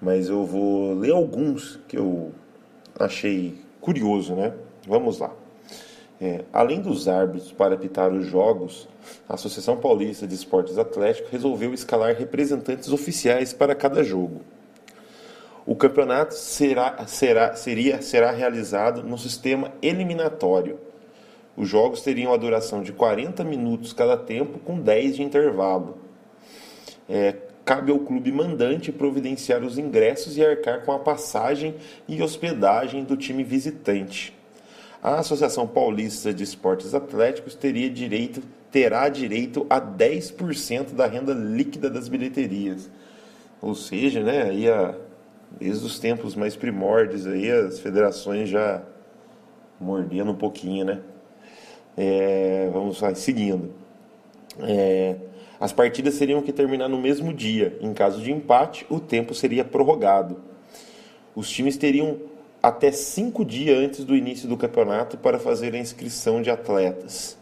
mas 0.03 0.27
eu 0.27 0.45
vou 0.45 0.93
ler 0.93 1.11
alguns 1.11 1.79
que 1.87 1.97
eu 1.97 2.33
achei 2.99 3.57
curioso, 3.79 4.35
né? 4.35 4.53
Vamos 4.85 5.19
lá. 5.19 5.31
É, 6.21 6.43
além 6.51 6.81
dos 6.81 7.07
árbitros 7.07 7.51
para 7.51 7.75
apitar 7.75 8.11
os 8.11 8.25
jogos, 8.25 8.87
a 9.27 9.35
Associação 9.35 9.77
Paulista 9.77 10.27
de 10.27 10.35
Esportes 10.35 10.77
Atléticos 10.77 11.31
resolveu 11.31 11.73
escalar 11.73 12.15
representantes 12.15 12.89
oficiais 12.91 13.53
para 13.53 13.73
cada 13.73 14.03
jogo. 14.03 14.41
O 15.65 15.75
campeonato 15.75 16.33
será, 16.33 17.05
será, 17.07 17.55
seria, 17.55 18.01
será 18.01 18.31
realizado 18.31 19.01
no 19.03 19.17
sistema 19.17 19.71
eliminatório. 19.81 20.79
Os 21.55 21.69
jogos 21.69 22.01
teriam 22.01 22.33
a 22.33 22.37
duração 22.37 22.81
de 22.81 22.91
40 22.91 23.43
minutos 23.45 23.93
cada 23.93 24.17
tempo, 24.17 24.59
com 24.59 24.79
10 24.79 25.15
de 25.15 25.23
intervalo. 25.23 25.97
É, 27.07 27.35
cabe 27.65 27.91
ao 27.91 27.99
clube 27.99 28.31
mandante 28.31 28.91
providenciar 28.91 29.63
os 29.63 29.77
ingressos 29.77 30.37
e 30.37 30.45
arcar 30.45 30.83
com 30.83 30.91
a 30.91 30.99
passagem 30.99 31.75
e 32.07 32.21
hospedagem 32.21 33.03
do 33.03 33.15
time 33.15 33.43
visitante. 33.43 34.33
A 35.01 35.19
Associação 35.19 35.67
Paulista 35.67 36.33
de 36.33 36.43
Esportes 36.43 36.93
Atléticos 36.93 37.55
teria 37.55 37.89
direito, 37.89 38.41
terá 38.71 39.09
direito 39.09 39.65
a 39.69 39.79
10% 39.79 40.93
da 40.93 41.05
renda 41.07 41.33
líquida 41.33 41.89
das 41.89 42.07
bilheterias. 42.07 42.89
Ou 43.61 43.75
seja, 43.75 44.21
né, 44.21 44.43
aí 44.43 44.69
a, 44.69 44.95
desde 45.59 45.85
os 45.85 45.99
tempos 45.99 46.35
mais 46.35 46.55
primórdios 46.55 47.27
aí 47.27 47.49
as 47.51 47.79
federações 47.79 48.49
já 48.49 48.81
mordendo 49.79 50.31
um 50.31 50.35
pouquinho, 50.35 50.85
né? 50.85 50.99
É, 51.95 52.69
vamos 52.73 52.99
lá, 53.01 53.13
seguindo. 53.13 53.71
É, 54.59 55.15
as 55.63 55.71
partidas 55.71 56.15
seriam 56.15 56.41
que 56.41 56.51
terminar 56.51 56.89
no 56.89 56.99
mesmo 56.99 57.33
dia. 57.33 57.77
Em 57.79 57.93
caso 57.93 58.21
de 58.21 58.29
empate, 58.33 58.85
o 58.89 58.99
tempo 58.99 59.33
seria 59.33 59.63
prorrogado. 59.63 60.41
Os 61.33 61.49
times 61.49 61.77
teriam 61.77 62.19
até 62.61 62.91
cinco 62.91 63.45
dias 63.45 63.77
antes 63.77 64.03
do 64.03 64.13
início 64.13 64.45
do 64.45 64.57
campeonato 64.57 65.17
para 65.17 65.39
fazer 65.39 65.73
a 65.73 65.77
inscrição 65.77 66.41
de 66.41 66.49
atletas. 66.49 67.37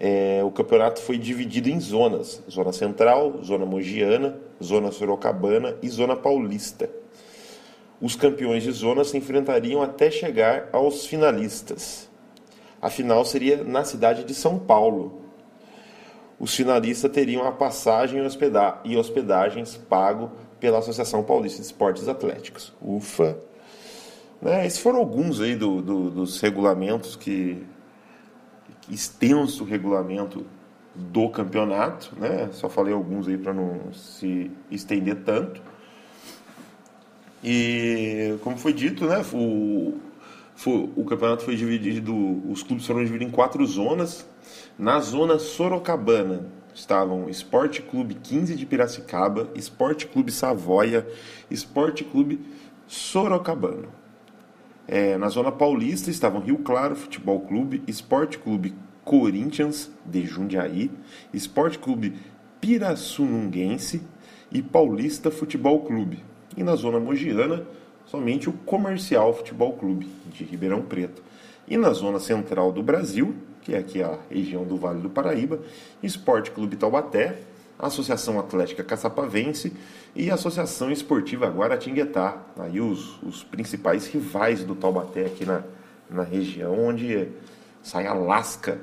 É, 0.00 0.40
o 0.42 0.50
campeonato 0.50 1.02
foi 1.02 1.18
dividido 1.18 1.68
em 1.68 1.78
zonas: 1.78 2.42
Zona 2.50 2.72
Central, 2.72 3.44
Zona 3.44 3.66
Mogiana, 3.66 4.38
Zona 4.64 4.90
Sorocabana 4.90 5.76
e 5.82 5.88
Zona 5.90 6.16
Paulista. 6.16 6.88
Os 8.00 8.16
campeões 8.16 8.62
de 8.62 8.72
zona 8.72 9.04
se 9.04 9.18
enfrentariam 9.18 9.82
até 9.82 10.10
chegar 10.10 10.70
aos 10.72 11.04
finalistas. 11.04 12.08
A 12.80 12.88
final 12.88 13.22
seria 13.26 13.62
na 13.62 13.84
cidade 13.84 14.24
de 14.24 14.32
São 14.32 14.58
Paulo, 14.58 15.27
os 16.38 16.54
finalistas 16.54 17.10
teriam 17.10 17.46
a 17.46 17.52
passagem 17.52 18.20
e 18.84 18.96
hospedagens 18.96 19.76
pago 19.76 20.30
pela 20.60 20.78
Associação 20.78 21.22
Paulista 21.22 21.60
de 21.60 21.66
Esportes 21.66 22.08
Atléticos. 22.08 22.72
Ufa! 22.80 23.38
Né? 24.40 24.66
Esses 24.66 24.78
foram 24.78 24.98
alguns 24.98 25.40
aí 25.40 25.56
do, 25.56 25.82
do, 25.82 26.10
dos 26.10 26.40
regulamentos 26.40 27.16
que 27.16 27.66
extenso 28.90 29.64
regulamento 29.64 30.46
do 30.94 31.28
campeonato, 31.28 32.12
né? 32.18 32.48
Só 32.52 32.68
falei 32.68 32.92
alguns 32.92 33.28
aí 33.28 33.36
para 33.36 33.52
não 33.52 33.92
se 33.92 34.50
estender 34.70 35.16
tanto. 35.24 35.62
E 37.42 38.36
como 38.42 38.56
foi 38.56 38.72
dito, 38.72 39.06
né? 39.06 39.22
O, 39.32 39.94
o 40.96 41.04
campeonato 41.04 41.44
foi 41.44 41.54
dividido, 41.54 42.12
os 42.50 42.62
clubes 42.64 42.84
foram 42.84 43.04
divididos 43.04 43.32
em 43.32 43.34
quatro 43.34 43.64
zonas. 43.64 44.26
Na 44.78 45.00
zona 45.00 45.40
Sorocabana 45.40 46.46
estavam 46.72 47.28
Esporte 47.28 47.82
Clube 47.82 48.14
15 48.14 48.54
de 48.54 48.64
Piracicaba, 48.64 49.48
Esporte 49.56 50.06
Clube 50.06 50.30
Savoia, 50.30 51.04
Esporte 51.50 52.04
Clube 52.04 52.40
Sorocabana. 52.86 53.88
É, 54.86 55.18
na 55.18 55.28
zona 55.30 55.50
paulista 55.50 56.10
estavam 56.10 56.40
Rio 56.40 56.58
Claro 56.58 56.94
Futebol 56.94 57.40
Clube, 57.40 57.82
Esporte 57.88 58.38
Clube 58.38 58.72
Corinthians 59.04 59.90
de 60.06 60.24
Jundiaí, 60.24 60.92
Esporte 61.34 61.80
Clube 61.80 62.14
Pirassununguense 62.60 64.00
e 64.52 64.62
Paulista 64.62 65.28
Futebol 65.28 65.80
Clube. 65.80 66.24
E 66.56 66.62
na 66.62 66.76
zona 66.76 67.00
mogiana, 67.00 67.66
somente 68.06 68.48
o 68.48 68.52
Comercial 68.52 69.34
Futebol 69.34 69.72
Clube 69.72 70.08
de 70.32 70.44
Ribeirão 70.44 70.82
Preto. 70.82 71.20
E 71.66 71.76
na 71.76 71.92
zona 71.92 72.20
central 72.20 72.70
do 72.70 72.80
Brasil, 72.80 73.34
que 73.68 73.74
é 73.74 73.78
aqui 73.78 74.02
a 74.02 74.18
região 74.30 74.64
do 74.64 74.78
Vale 74.78 75.02
do 75.02 75.10
Paraíba, 75.10 75.60
Esporte 76.02 76.50
Clube 76.50 76.74
Taubaté, 76.74 77.36
Associação 77.78 78.40
Atlética 78.40 78.82
Caçapavense 78.82 79.74
e 80.16 80.30
Associação 80.30 80.90
Esportiva 80.90 81.48
Guaratinguetá. 81.48 82.38
Aí 82.58 82.80
os, 82.80 83.22
os 83.22 83.44
principais 83.44 84.06
rivais 84.06 84.64
do 84.64 84.74
Taubaté 84.74 85.26
aqui 85.26 85.44
na, 85.44 85.64
na 86.08 86.22
região, 86.22 86.86
onde 86.86 87.28
sai 87.82 88.06
a 88.06 88.14
lasca 88.14 88.80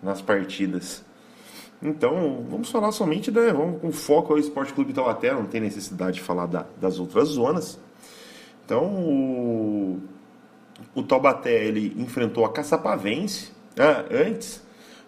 nas 0.00 0.22
partidas. 0.22 1.04
Então, 1.82 2.46
vamos 2.48 2.70
falar 2.70 2.92
somente, 2.92 3.32
né, 3.32 3.52
vamos 3.52 3.80
com 3.80 3.90
foco 3.90 4.32
ao 4.32 4.38
Esporte 4.38 4.72
Clube 4.72 4.92
Taubaté, 4.92 5.34
não 5.34 5.46
tem 5.46 5.60
necessidade 5.60 6.18
de 6.18 6.22
falar 6.22 6.46
da, 6.46 6.66
das 6.80 7.00
outras 7.00 7.30
zonas. 7.30 7.80
Então, 8.64 8.84
o, 8.84 9.98
o 10.94 11.02
Taubaté 11.02 11.64
ele 11.64 11.96
enfrentou 11.98 12.44
a 12.44 12.52
Caçapavense, 12.52 13.58
ah, 13.78 14.04
antes, 14.10 14.62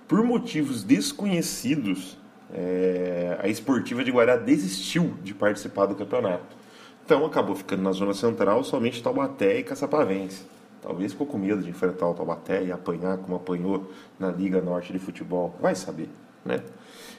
por 0.07 0.22
motivos 0.25 0.85
desconhecidos, 0.85 2.18
é, 2.53 3.38
a 3.40 3.48
esportiva 3.48 4.05
de 4.05 4.11
Guará 4.11 4.37
desistiu 4.37 5.14
de 5.22 5.35
participar 5.35 5.87
do 5.87 5.94
campeonato. 5.94 6.57
Então 7.05 7.25
acabou 7.25 7.57
ficando 7.57 7.83
na 7.83 7.92
zona 7.92 8.14
central 8.14 8.62
somente 8.62 9.03
Taubaté 9.03 9.59
e 9.59 9.62
Caçapavense. 9.62 10.44
Talvez 10.81 11.12
ficou 11.12 11.27
com 11.27 11.38
medo 11.38 11.62
de 11.62 11.70
enfrentar 11.70 12.09
o 12.09 12.14
Taubaté 12.14 12.62
e 12.64 12.72
apanhar 12.72 13.18
como 13.18 13.37
apanhou 13.37 13.90
na 14.18 14.31
Liga 14.31 14.61
Norte 14.61 14.92
de 14.92 14.98
Futebol. 14.98 15.55
Vai 15.61 15.75
saber, 15.75 16.09
né? 16.44 16.61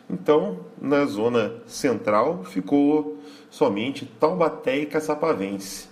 Então, 0.10 0.60
na 0.82 1.06
zona 1.06 1.54
central 1.66 2.44
ficou 2.44 3.18
somente 3.50 4.06
Taubaté 4.06 4.80
e 4.80 4.86
Caçapavense. 4.86 5.88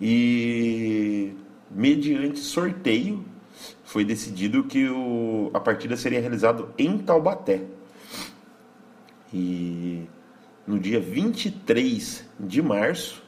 E 0.00 1.34
mediante 1.70 2.38
sorteio 2.38 3.24
foi 3.86 4.04
decidido 4.04 4.64
que 4.64 4.88
o, 4.88 5.50
a 5.54 5.60
partida 5.60 5.96
seria 5.96 6.20
realizada 6.20 6.66
em 6.76 6.98
Taubaté. 6.98 7.62
E 9.32 10.04
no 10.66 10.78
dia 10.78 11.00
23 11.00 12.24
de 12.38 12.60
março, 12.60 13.22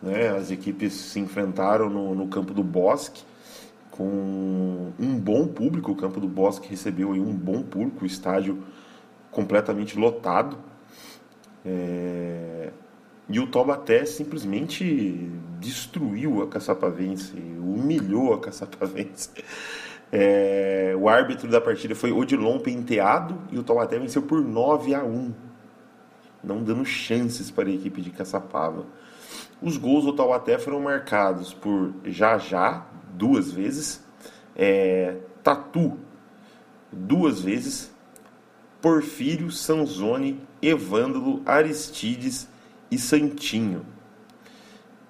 né, 0.00 0.28
as 0.28 0.52
equipes 0.52 0.92
se 0.92 1.18
enfrentaram 1.18 1.90
no, 1.90 2.14
no 2.14 2.28
campo 2.28 2.54
do 2.54 2.62
Bosque 2.62 3.24
com 3.90 4.92
um 4.98 5.18
bom 5.18 5.48
público. 5.48 5.90
O 5.90 5.96
campo 5.96 6.20
do 6.20 6.28
Bosque 6.28 6.68
recebeu 6.68 7.10
um 7.10 7.34
bom 7.34 7.60
público, 7.60 8.04
o 8.04 8.06
estádio 8.06 8.62
completamente 9.32 9.98
lotado. 9.98 10.56
É... 11.66 12.70
E 13.28 13.40
o 13.40 13.48
Taubaté 13.48 14.06
simplesmente 14.06 15.28
destruiu 15.58 16.40
a 16.40 16.46
Caçapavense, 16.46 17.34
humilhou 17.58 18.32
a 18.32 18.40
Caçapavense. 18.40 19.30
É, 20.10 20.94
o 20.98 21.08
árbitro 21.08 21.48
da 21.48 21.60
partida 21.60 21.94
foi 21.94 22.12
Odilon 22.12 22.58
Penteado 22.58 23.38
e 23.50 23.58
o 23.58 23.62
Taubaté 23.62 23.98
venceu 23.98 24.22
por 24.22 24.42
9 24.42 24.94
a 24.94 25.04
1, 25.04 25.34
não 26.42 26.62
dando 26.62 26.84
chances 26.84 27.50
para 27.50 27.68
a 27.68 27.72
equipe 27.72 28.00
de 28.00 28.10
Caçapava. 28.10 28.86
Os 29.60 29.76
gols 29.76 30.04
do 30.04 30.12
Taubaté 30.12 30.58
foram 30.58 30.80
marcados 30.80 31.52
por 31.52 31.92
Jajá, 32.04 32.86
duas 33.12 33.52
vezes, 33.52 34.02
é, 34.56 35.16
Tatu, 35.42 35.98
duas 36.90 37.40
vezes, 37.42 37.92
Porfírio, 38.80 39.50
Sanzoni, 39.50 40.40
Evândalo, 40.62 41.42
Aristides 41.44 42.48
e 42.90 42.98
Santinho. 42.98 43.84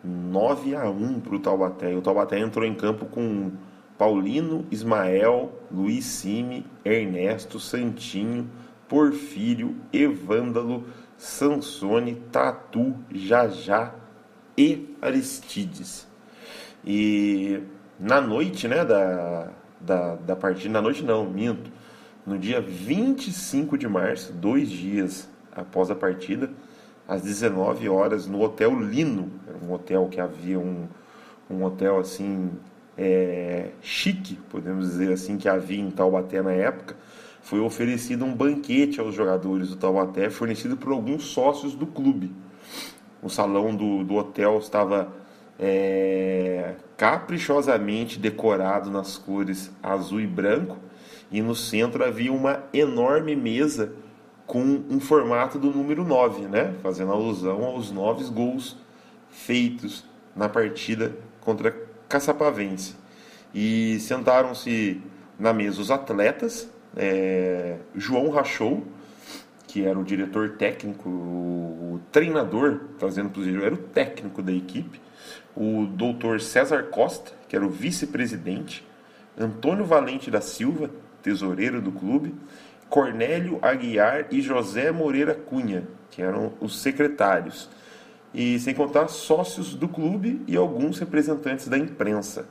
9 0.03 0.75
a 0.75 0.89
1 0.89 1.21
para 1.21 1.35
o 1.35 1.39
Taubaté. 1.39 1.95
O 1.95 2.01
Taubaté 2.01 2.39
entrou 2.39 2.65
em 2.65 2.75
campo 2.75 3.07
com 3.07 3.53
Paulino, 3.99 4.65
Ismael, 4.71 5.53
Luiz 5.71 6.05
Cime, 6.05 6.65
Ernesto, 6.85 7.59
Santinho, 7.59 8.49
Porfírio, 8.89 9.77
Evândalo, 9.93 10.85
Sansone, 11.17 12.15
Tatu, 12.31 12.95
Jajá 13.13 13.93
e 14.57 14.95
Aristides. 15.03 16.07
E 16.87 17.61
na 17.99 18.21
noite 18.21 18.69
né, 18.69 18.85
da, 18.85 19.51
da, 19.81 20.15
da 20.15 20.37
partida, 20.37 20.73
na 20.73 20.81
noite 20.81 21.03
não, 21.03 21.29
minto, 21.29 21.71
no 22.25 22.39
dia 22.39 22.61
25 22.61 23.77
de 23.77 23.89
março, 23.89 24.33
dois 24.33 24.71
dias 24.71 25.29
após 25.51 25.91
a 25.91 25.97
partida, 25.97 26.51
às 27.07 27.23
19 27.23 27.89
horas, 27.89 28.27
no 28.27 28.41
Hotel 28.43 28.79
Lino, 28.79 29.33
um 29.61 29.73
hotel 29.73 30.07
que 30.09 30.21
havia 30.21 30.59
um, 30.59 30.87
um 31.51 31.65
hotel 31.65 31.99
assim 31.99 32.53
é, 32.99 33.71
chique, 33.81 34.35
podemos 34.51 34.91
dizer 34.91 35.13
assim, 35.13 35.39
que 35.39 35.49
havia 35.49 35.81
em 35.81 35.91
Taubaté 35.91 36.43
na 36.43 36.51
época, 36.51 36.97
foi 37.41 37.61
oferecido 37.61 38.25
um 38.25 38.35
banquete 38.35 38.99
aos 38.99 39.15
jogadores 39.15 39.69
do 39.69 39.77
Taubaté, 39.77 40.29
fornecido 40.29 40.77
por 40.77 40.93
alguns 40.93 41.27
sócios 41.27 41.75
do 41.75 41.87
clube. 41.87 42.35
O 43.23 43.29
salão 43.29 43.75
do, 43.75 44.03
do 44.03 44.17
hotel 44.17 44.59
estava 44.59 45.13
é, 45.59 46.75
caprichosamente 46.97 48.19
decorado 48.19 48.91
nas 48.91 49.17
cores 49.17 49.71
azul 49.81 50.21
e 50.21 50.27
branco, 50.27 50.77
e 51.31 51.41
no 51.41 51.55
centro 51.55 52.05
havia 52.05 52.33
uma 52.33 52.65
enorme 52.73 53.37
mesa 53.37 53.93
com 54.45 54.61
um 54.91 54.99
formato 54.99 55.59
do 55.59 55.71
número 55.71 56.05
9, 56.05 56.47
né? 56.47 56.75
fazendo 56.83 57.13
alusão 57.13 57.65
aos 57.65 57.93
nove 57.93 58.25
gols 58.25 58.77
feitos 59.31 60.05
na 60.35 60.49
partida 60.49 61.15
contra 61.41 61.88
Caçapavense. 62.09 62.97
E 63.55 63.99
sentaram-se 64.01 65.01
na 65.39 65.53
mesa 65.53 65.81
os 65.81 65.91
atletas, 65.91 66.69
é, 66.97 67.77
João 67.95 68.31
Rachou, 68.31 68.85
que 69.67 69.85
era 69.85 69.99
o 69.99 70.05
diretor 70.05 70.57
técnico, 70.57 71.09
o, 71.09 72.01
treinador, 72.11 72.81
trazendo 72.99 73.31
para 73.31 73.41
o 73.41 73.65
era 73.65 73.75
o 73.75 73.79
técnico 73.79 74.43
da 74.43 74.53
equipe, 74.53 75.01
o 75.55 75.87
doutor 75.87 76.41
César 76.41 76.85
Costa, 76.85 77.33
que 77.49 77.55
era 77.55 77.65
o 77.65 77.69
vice-presidente, 77.69 78.87
Antônio 79.39 79.85
Valente 79.85 80.31
da 80.31 80.41
Silva, 80.41 80.91
tesoureiro 81.23 81.81
do 81.81 81.93
clube, 81.93 82.35
Cornélio 82.89 83.59
Aguiar 83.61 84.27
e 84.31 84.41
José 84.41 84.91
Moreira 84.91 85.35
Cunha, 85.35 85.87
que 86.11 86.23
eram 86.23 86.55
os 86.61 86.81
secretários, 86.81 87.69
e 88.33 88.59
sem 88.59 88.75
contar 88.75 89.09
sócios 89.09 89.75
do 89.75 89.89
clube 89.89 90.43
e 90.47 90.57
alguns 90.57 90.99
representantes 90.99 91.69
da 91.69 91.79
imprensa. 91.79 92.47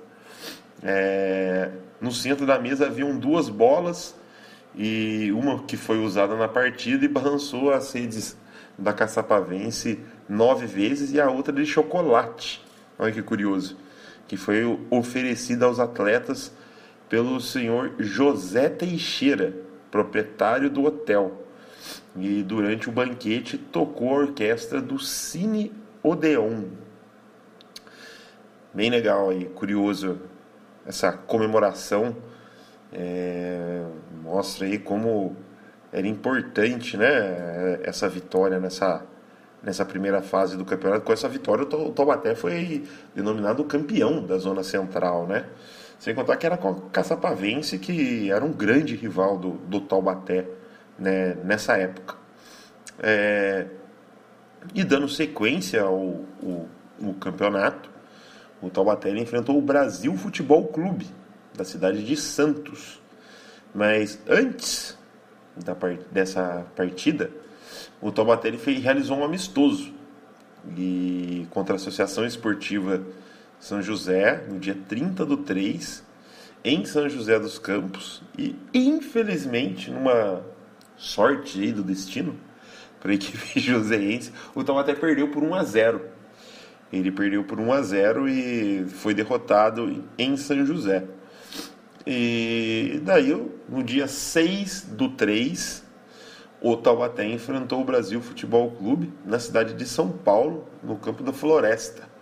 É, 0.84 1.72
no 2.00 2.12
centro 2.12 2.46
da 2.46 2.60
mesa 2.60 2.88
haviam 2.88 3.18
duas 3.18 3.50
bolas 3.50 4.16
e 4.76 5.32
uma 5.32 5.64
que 5.64 5.76
foi 5.76 6.00
usada 6.00 6.36
na 6.36 6.48
partida 6.48 7.04
e 7.06 7.08
balançou 7.08 7.72
as 7.72 7.92
redes 7.94 8.38
da 8.78 8.94
Caçapavense 8.94 10.00
nove 10.30 10.68
vezes 10.68 11.12
e 11.12 11.20
a 11.20 11.30
outra 11.30 11.52
de 11.54 11.66
chocolate. 11.66 12.64
Olha 13.00 13.12
que 13.12 13.22
curioso, 13.22 13.78
que 14.28 14.38
foi 14.38 14.64
oferecida 14.90 15.66
aos 15.66 15.80
atletas 15.80 16.52
pelo 17.10 17.40
senhor 17.40 17.94
José 17.98 18.70
Teixeira, 18.70 19.54
proprietário 19.90 20.70
do 20.70 20.84
hotel. 20.84 21.47
E 22.16 22.44
durante 22.44 22.90
o 22.90 22.92
banquete 22.92 23.58
tocou 23.58 24.10
a 24.10 24.20
orquestra 24.22 24.82
do 24.82 25.00
Cine 25.00 25.72
Odeon. 26.04 26.66
Bem 28.74 28.90
legal 28.90 29.30
aí, 29.30 29.46
curioso 29.46 30.20
essa 30.86 31.12
comemoração. 31.12 32.16
É, 32.94 33.84
mostra 34.24 34.66
aí 34.66 34.80
como 34.80 35.36
era 35.92 36.08
importante 36.08 36.98
né, 36.98 37.80
essa 37.84 38.08
vitória 38.08 38.60
nessa, 38.60 39.06
nessa 39.62 39.86
primeira 39.86 40.22
fase 40.22 40.56
do 40.58 40.66
campeonato. 40.66 41.06
Com 41.06 41.14
essa 41.14 41.28
vitória, 41.28 41.64
o 41.64 41.92
Taubaté 41.92 42.36
foi 42.36 42.84
denominado 43.14 43.64
campeão 43.66 44.26
da 44.26 44.38
Zona 44.38 44.64
Central, 44.64 45.28
né? 45.28 45.46
Sem 46.00 46.14
contar 46.14 46.38
que 46.38 46.46
era 46.46 46.58
com 46.58 46.70
a 46.70 46.76
Caçapavense, 46.92 47.80
que 47.80 48.30
era 48.32 48.46
um 48.46 48.52
grande 48.52 48.96
rival 48.96 49.38
do, 49.38 49.52
do 49.52 49.82
Taubaté 49.82 50.46
né, 50.98 51.36
nessa 51.44 51.78
época. 51.78 52.16
É, 53.00 53.68
e 54.74 54.84
dando 54.84 55.08
sequência 55.08 55.82
ao, 55.82 56.26
ao, 56.44 56.68
ao 57.04 57.14
campeonato, 57.14 57.90
o 58.62 58.70
Taubaté 58.70 59.10
enfrentou 59.12 59.58
o 59.58 59.62
Brasil 59.62 60.16
Futebol 60.16 60.68
Clube, 60.68 61.08
da 61.56 61.64
cidade 61.64 62.04
de 62.04 62.16
Santos. 62.18 63.02
Mas 63.74 64.20
antes 64.28 64.98
da, 65.56 65.76
dessa 66.12 66.66
partida, 66.76 67.30
o 68.02 68.12
Taubaté 68.12 68.50
realizou 68.50 69.18
um 69.18 69.24
amistoso 69.24 69.94
e, 70.76 71.48
contra 71.52 71.76
a 71.76 71.78
Associação 71.78 72.26
Esportiva 72.26 73.02
são 73.60 73.82
José, 73.82 74.44
no 74.50 74.60
dia 74.60 74.78
30 74.88 75.26
do 75.26 75.38
3, 75.38 76.04
em 76.64 76.86
São 76.86 77.10
José 77.10 77.40
dos 77.40 77.58
Campos. 77.58 78.22
E, 78.38 78.56
infelizmente, 78.74 79.90
numa 79.90 80.44
sorte 80.98 81.62
aí 81.62 81.72
do 81.72 81.84
destino, 81.84 82.36
para 83.00 83.12
a 83.12 83.16
equipe 83.16 83.60
joseense, 83.60 84.32
o 84.54 84.64
Taubaté 84.64 84.94
perdeu 84.94 85.30
por 85.30 85.44
1 85.44 85.56
a 85.56 85.64
0 85.64 86.02
Ele 86.92 87.12
perdeu 87.12 87.44
por 87.44 87.60
1 87.60 87.72
a 87.72 87.82
0 87.82 88.28
e 88.28 88.86
foi 88.88 89.14
derrotado 89.14 90.04
em 90.18 90.36
São 90.36 90.66
José. 90.66 91.06
E 92.06 93.00
daí, 93.04 93.32
no 93.70 93.84
dia 93.84 94.08
6 94.08 94.90
do 94.92 95.10
3, 95.10 95.86
o 96.62 96.76
Taubaté 96.76 97.26
enfrentou 97.26 97.82
o 97.82 97.86
Brasil 97.86 98.22
Futebol 98.22 98.72
Clube 98.72 99.14
na 99.26 99.40
cidade 99.40 99.74
de 99.74 99.86
São 99.86 100.10
Paulo, 100.10 100.68
no 100.82 100.98
campo 100.98 101.22
da 101.24 101.32
Floresta 101.32 102.18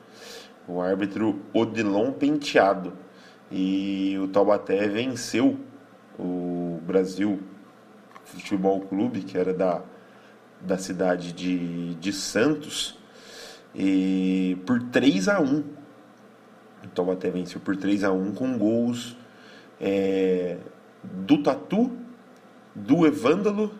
o 0.68 0.82
árbitro 0.82 1.40
Odilon 1.54 2.12
Penteado. 2.12 2.94
E 3.52 4.18
o 4.20 4.28
Taubaté 4.28 4.88
venceu 4.88 5.58
o 6.18 6.80
Brasil 6.84 7.40
Futebol 8.26 8.82
Clube, 8.82 9.22
que 9.22 9.38
era 9.38 9.54
da, 9.54 9.82
da 10.60 10.78
cidade 10.78 11.32
de, 11.32 11.96
de 11.96 12.12
Santos, 12.12 12.98
e 13.74 14.58
por 14.66 14.82
3 14.82 15.28
a 15.28 15.40
1 15.42 15.64
O 16.84 16.88
Taubaté 16.94 17.30
venceu 17.30 17.60
por 17.60 17.76
3 17.76 18.06
a 18.06 18.12
1 18.12 18.34
com 18.34 18.58
gols 18.58 19.18
é, 19.80 20.58
do 21.04 21.44
Tatu, 21.44 21.92
do 22.74 23.06
Evândalo 23.06 23.74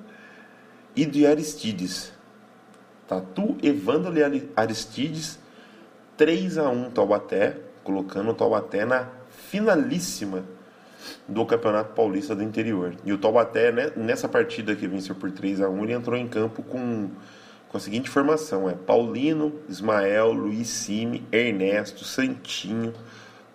e 0.96 1.06
de 1.06 1.26
Aristides. 1.26 2.14
Tatu, 3.08 3.58
Evândalo 3.64 4.18
e 4.18 4.50
Aristides 4.56 5.40
3 6.18 6.58
a 6.58 6.70
1 6.70 6.92
Taubaté, 6.92 7.58
colocando 7.84 8.32
o 8.32 8.34
Taubaté 8.34 8.86
na 8.86 9.10
finalíssima 9.30 10.44
do 11.28 11.46
Campeonato 11.46 11.94
Paulista 11.94 12.36
do 12.36 12.44
Interior. 12.44 12.96
E 13.04 13.14
o 13.14 13.18
Taubaté, 13.18 13.72
né, 13.72 13.92
nessa 13.96 14.28
partida 14.28 14.76
que 14.76 14.88
venceu 14.88 15.16
por 15.16 15.32
3 15.32 15.62
a 15.62 15.70
1 15.70 15.84
ele 15.84 15.94
entrou 15.94 16.18
em 16.18 16.28
campo 16.28 16.64
com, 16.64 17.10
com 17.68 17.78
a 17.78 17.80
seguinte 17.80 18.10
formação: 18.10 18.70
é 18.70 18.74
Paulino, 18.74 19.54
Ismael, 19.70 20.32
Luiz 20.32 20.68
Cime, 20.68 21.26
Ernesto, 21.32 22.04
Santinho, 22.04 22.94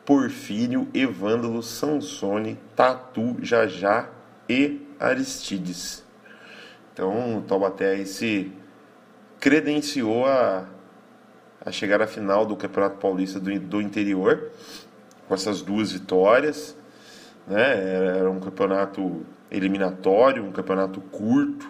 Porfírio, 0.04 0.88
Evândalo, 0.92 1.62
Sansone, 1.62 2.58
Tatu, 2.74 3.36
Jajá 3.42 4.08
e 4.48 4.86
Aristides. 4.98 6.04
Então 6.92 7.38
o 7.38 7.42
Taubaté 7.42 7.90
aí 7.90 8.06
se 8.06 8.52
credenciou 9.38 10.26
a 10.26 10.66
a 11.64 11.70
chegar 11.70 12.00
à 12.00 12.06
final 12.06 12.46
do 12.46 12.56
Campeonato 12.56 12.96
Paulista 12.96 13.38
do, 13.38 13.58
do 13.60 13.80
interior, 13.80 14.50
com 15.28 15.34
essas 15.34 15.60
duas 15.60 15.92
vitórias. 15.92 16.76
Né? 17.50 18.16
Era 18.18 18.30
um 18.30 18.38
campeonato 18.38 19.26
eliminatório, 19.50 20.44
um 20.44 20.52
campeonato 20.52 21.00
curto. 21.00 21.68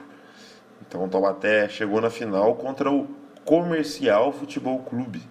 Então 0.86 1.04
o 1.04 1.08
Taubaté 1.08 1.68
chegou 1.68 2.00
na 2.00 2.10
final 2.10 2.54
contra 2.56 2.90
o 2.90 3.08
Comercial 3.46 4.30
Futebol 4.30 4.80
Clube, 4.80 5.22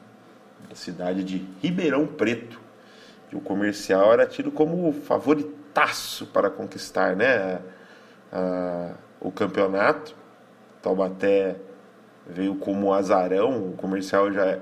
da 0.67 0.75
cidade 0.75 1.23
de 1.23 1.45
Ribeirão 1.61 2.07
Preto. 2.07 2.59
E 3.31 3.35
o 3.35 3.39
Comercial 3.39 4.11
era 4.11 4.25
tido 4.25 4.51
como 4.51 4.91
favoritaço 4.91 6.25
para 6.25 6.49
conquistar 6.49 7.15
né, 7.15 7.59
a, 8.33 8.93
o 9.21 9.31
campeonato. 9.31 10.15
Taubaté 10.81 11.57
veio 12.27 12.55
como 12.55 12.91
azarão, 12.91 13.69
o 13.69 13.73
comercial 13.73 14.31
já 14.31 14.59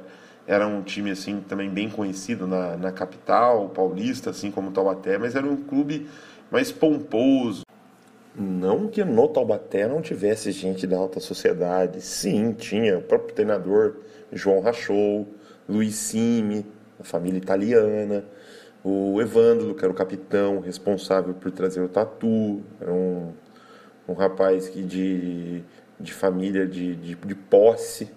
era 0.47 0.67
um 0.67 0.81
time 0.81 1.11
assim 1.11 1.41
também 1.41 1.69
bem 1.69 1.89
conhecido 1.89 2.47
na, 2.47 2.77
na 2.77 2.91
capital 2.91 3.69
paulista, 3.69 4.31
assim 4.31 4.51
como 4.51 4.69
o 4.69 4.73
Taubaté, 4.73 5.17
mas 5.17 5.35
era 5.35 5.45
um 5.47 5.57
clube 5.57 6.09
mais 6.51 6.71
pomposo, 6.71 7.63
Não 8.35 8.87
que 8.87 9.03
no 9.03 9.27
Taubaté 9.27 9.87
não 9.87 10.01
tivesse 10.01 10.51
gente 10.51 10.85
da 10.87 10.97
alta 10.97 11.19
sociedade. 11.19 12.01
Sim, 12.01 12.53
tinha 12.53 12.97
o 12.97 13.01
próprio 13.01 13.33
treinador 13.35 13.97
João 14.31 14.61
Rachou, 14.61 15.27
Luiz 15.67 15.95
Simi, 15.95 16.65
a 16.99 17.03
família 17.03 17.37
italiana, 17.39 18.23
o 18.83 19.19
Evandro, 19.21 19.75
que 19.75 19.83
era 19.83 19.91
o 19.91 19.95
capitão 19.95 20.59
responsável 20.59 21.33
por 21.33 21.51
trazer 21.51 21.81
o 21.81 21.89
tatu, 21.89 22.61
era 22.79 22.93
um, 22.93 23.33
um 24.07 24.13
rapaz 24.13 24.69
que 24.69 24.83
de, 24.83 25.63
de 25.99 26.13
família 26.13 26.67
de, 26.67 26.95
de, 26.95 27.15
de 27.15 27.35
posse. 27.35 28.09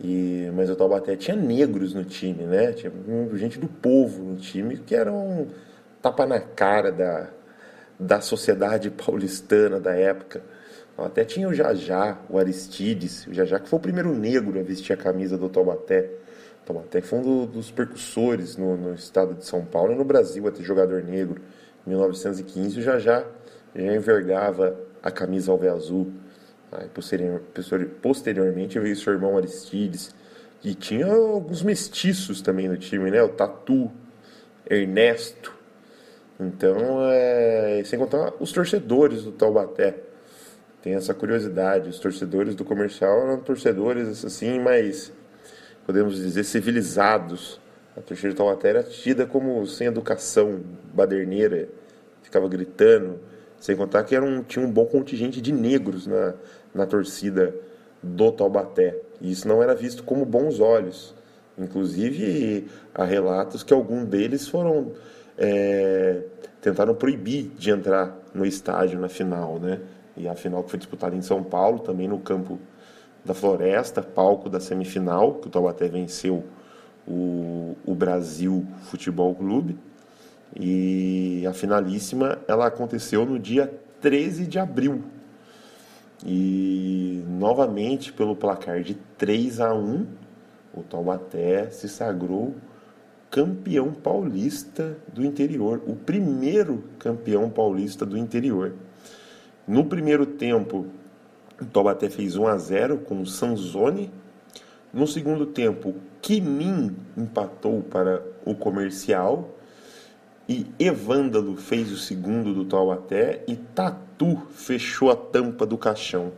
E, 0.00 0.50
mas 0.54 0.70
o 0.70 0.76
Taubaté 0.76 1.16
tinha 1.16 1.36
negros 1.36 1.92
no 1.92 2.04
time, 2.04 2.44
né? 2.44 2.72
Tinha 2.72 2.92
gente 3.34 3.58
do 3.58 3.66
povo 3.66 4.22
no 4.22 4.36
time 4.36 4.78
que 4.78 4.94
era 4.94 5.12
um 5.12 5.48
tapa 6.00 6.24
na 6.24 6.40
cara 6.40 6.92
da, 6.92 7.28
da 7.98 8.20
sociedade 8.20 8.90
paulistana 8.90 9.80
da 9.80 9.94
época. 9.94 10.42
Até 10.96 11.24
tinha 11.24 11.48
o 11.48 11.54
Jajá, 11.54 12.18
o 12.28 12.38
Aristides, 12.38 13.26
o 13.28 13.32
Jajá 13.32 13.60
que 13.60 13.68
foi 13.68 13.78
o 13.78 13.82
primeiro 13.82 14.12
negro 14.14 14.58
a 14.58 14.62
vestir 14.62 14.92
a 14.92 14.96
camisa 14.96 15.38
do 15.38 15.48
Taubaté. 15.48 16.10
O 16.62 16.66
Taubaté 16.66 17.00
foi 17.00 17.20
um 17.20 17.46
dos 17.46 17.70
percussores 17.70 18.56
no, 18.56 18.76
no, 18.76 18.94
estado 18.94 19.34
de 19.34 19.46
São 19.46 19.64
Paulo 19.64 19.92
e 19.92 19.94
no 19.94 20.04
Brasil 20.04 20.46
a 20.48 20.50
ter 20.50 20.62
jogador 20.64 21.04
negro. 21.04 21.40
Em 21.86 21.90
1915 21.90 22.80
o 22.80 22.82
Jajá 22.82 23.24
já 23.74 23.94
envergava 23.94 24.76
a 25.00 25.10
camisa 25.10 25.52
alve-azul. 25.52 26.12
Posteriormente 28.02 28.78
veio 28.78 28.96
seu 28.96 29.12
irmão 29.12 29.36
Aristides, 29.36 30.14
e 30.62 30.74
tinha 30.74 31.06
alguns 31.06 31.62
mestiços 31.62 32.40
também 32.42 32.68
no 32.68 32.76
time, 32.76 33.10
né? 33.10 33.22
O 33.22 33.28
Tatu, 33.28 33.90
Ernesto, 34.68 35.58
então, 36.40 36.76
é, 37.10 37.82
sem 37.84 37.98
contar 37.98 38.32
os 38.38 38.52
torcedores 38.52 39.24
do 39.24 39.32
Taubaté. 39.32 39.96
Tem 40.80 40.94
essa 40.94 41.12
curiosidade. 41.12 41.88
Os 41.88 41.98
torcedores 41.98 42.54
do 42.54 42.64
comercial 42.64 43.22
eram 43.22 43.40
torcedores 43.40 44.24
assim, 44.24 44.60
mas 44.60 45.12
podemos 45.84 46.16
dizer 46.16 46.44
civilizados. 46.44 47.60
A 47.96 48.00
torcida 48.00 48.28
do 48.28 48.36
Taubaté 48.36 48.68
era 48.68 48.82
tida 48.84 49.26
como 49.26 49.66
sem 49.66 49.88
educação, 49.88 50.60
baderneira, 50.94 51.68
ficava 52.22 52.48
gritando. 52.48 53.18
Sem 53.58 53.74
contar 53.74 54.04
que 54.04 54.14
era 54.14 54.24
um, 54.24 54.40
tinha 54.44 54.64
um 54.64 54.70
bom 54.70 54.86
contingente 54.86 55.40
de 55.40 55.50
negros 55.50 56.06
na, 56.06 56.34
na 56.74 56.86
torcida 56.86 57.54
do 58.02 58.30
Taubaté. 58.32 58.96
E 59.20 59.30
isso 59.30 59.46
não 59.48 59.62
era 59.62 59.74
visto 59.74 60.02
como 60.02 60.24
bons 60.24 60.60
olhos. 60.60 61.14
Inclusive, 61.58 62.68
há 62.94 63.04
relatos 63.04 63.62
que 63.62 63.72
alguns 63.72 64.04
deles 64.06 64.46
foram 64.46 64.92
é, 65.36 66.22
tentaram 66.60 66.94
proibir 66.94 67.50
de 67.56 67.70
entrar 67.70 68.16
no 68.34 68.44
estádio 68.44 68.98
na 68.98 69.08
final, 69.08 69.58
né? 69.58 69.80
E 70.16 70.28
a 70.28 70.34
final 70.34 70.62
que 70.64 70.70
foi 70.70 70.78
disputada 70.78 71.14
em 71.14 71.22
São 71.22 71.42
Paulo, 71.42 71.78
também 71.78 72.08
no 72.08 72.18
campo 72.18 72.58
da 73.24 73.34
Floresta, 73.34 74.02
palco 74.02 74.48
da 74.48 74.58
semifinal, 74.58 75.34
que 75.34 75.46
o 75.46 75.50
Taubaté 75.50 75.88
venceu 75.88 76.44
o, 77.06 77.76
o 77.86 77.94
Brasil 77.94 78.66
Futebol 78.84 79.34
Clube. 79.34 79.78
E 80.58 81.44
a 81.46 81.52
finalíssima, 81.52 82.38
ela 82.48 82.66
aconteceu 82.66 83.24
no 83.24 83.38
dia 83.38 83.72
13 84.00 84.46
de 84.46 84.58
abril. 84.58 85.04
E 86.24 87.22
novamente, 87.26 88.12
pelo 88.12 88.34
placar 88.34 88.82
de 88.82 88.94
3 89.16 89.60
a 89.60 89.74
1, 89.74 90.06
o 90.74 90.82
Taubaté 90.82 91.70
se 91.70 91.88
sagrou 91.88 92.54
campeão 93.30 93.92
paulista 93.92 94.96
do 95.12 95.24
interior, 95.24 95.82
o 95.86 95.94
primeiro 95.94 96.84
campeão 96.98 97.48
paulista 97.50 98.06
do 98.06 98.16
interior. 98.16 98.74
No 99.66 99.84
primeiro 99.84 100.24
tempo, 100.24 100.86
o 101.60 101.64
Taubaté 101.66 102.08
fez 102.08 102.36
1 102.36 102.46
a 102.46 102.56
0 102.56 102.98
com 102.98 103.20
o 103.20 103.26
Sanzoni. 103.26 104.10
No 104.92 105.06
segundo 105.06 105.44
tempo, 105.46 105.94
Quimin 106.22 106.96
empatou 107.16 107.82
para 107.82 108.22
o 108.44 108.54
Comercial 108.54 109.57
e 110.48 110.66
Evândalo 110.78 111.56
fez 111.56 111.92
o 111.92 111.98
segundo 111.98 112.54
do 112.54 112.64
Taubaté 112.64 113.44
e 113.46 113.54
Tatu 113.54 114.42
fechou 114.50 115.10
a 115.10 115.16
tampa 115.16 115.66
do 115.66 115.76
caixão. 115.76 116.32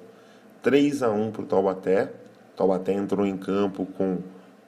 3 0.63 1.03
a 1.05 1.11
1 1.11 1.31
para 1.31 1.43
o 1.43 1.47
Taubaté. 1.47 2.13
Taubaté 2.57 2.93
entrou 2.93 3.25
em 3.25 3.37
campo 3.37 3.87
com 3.87 4.19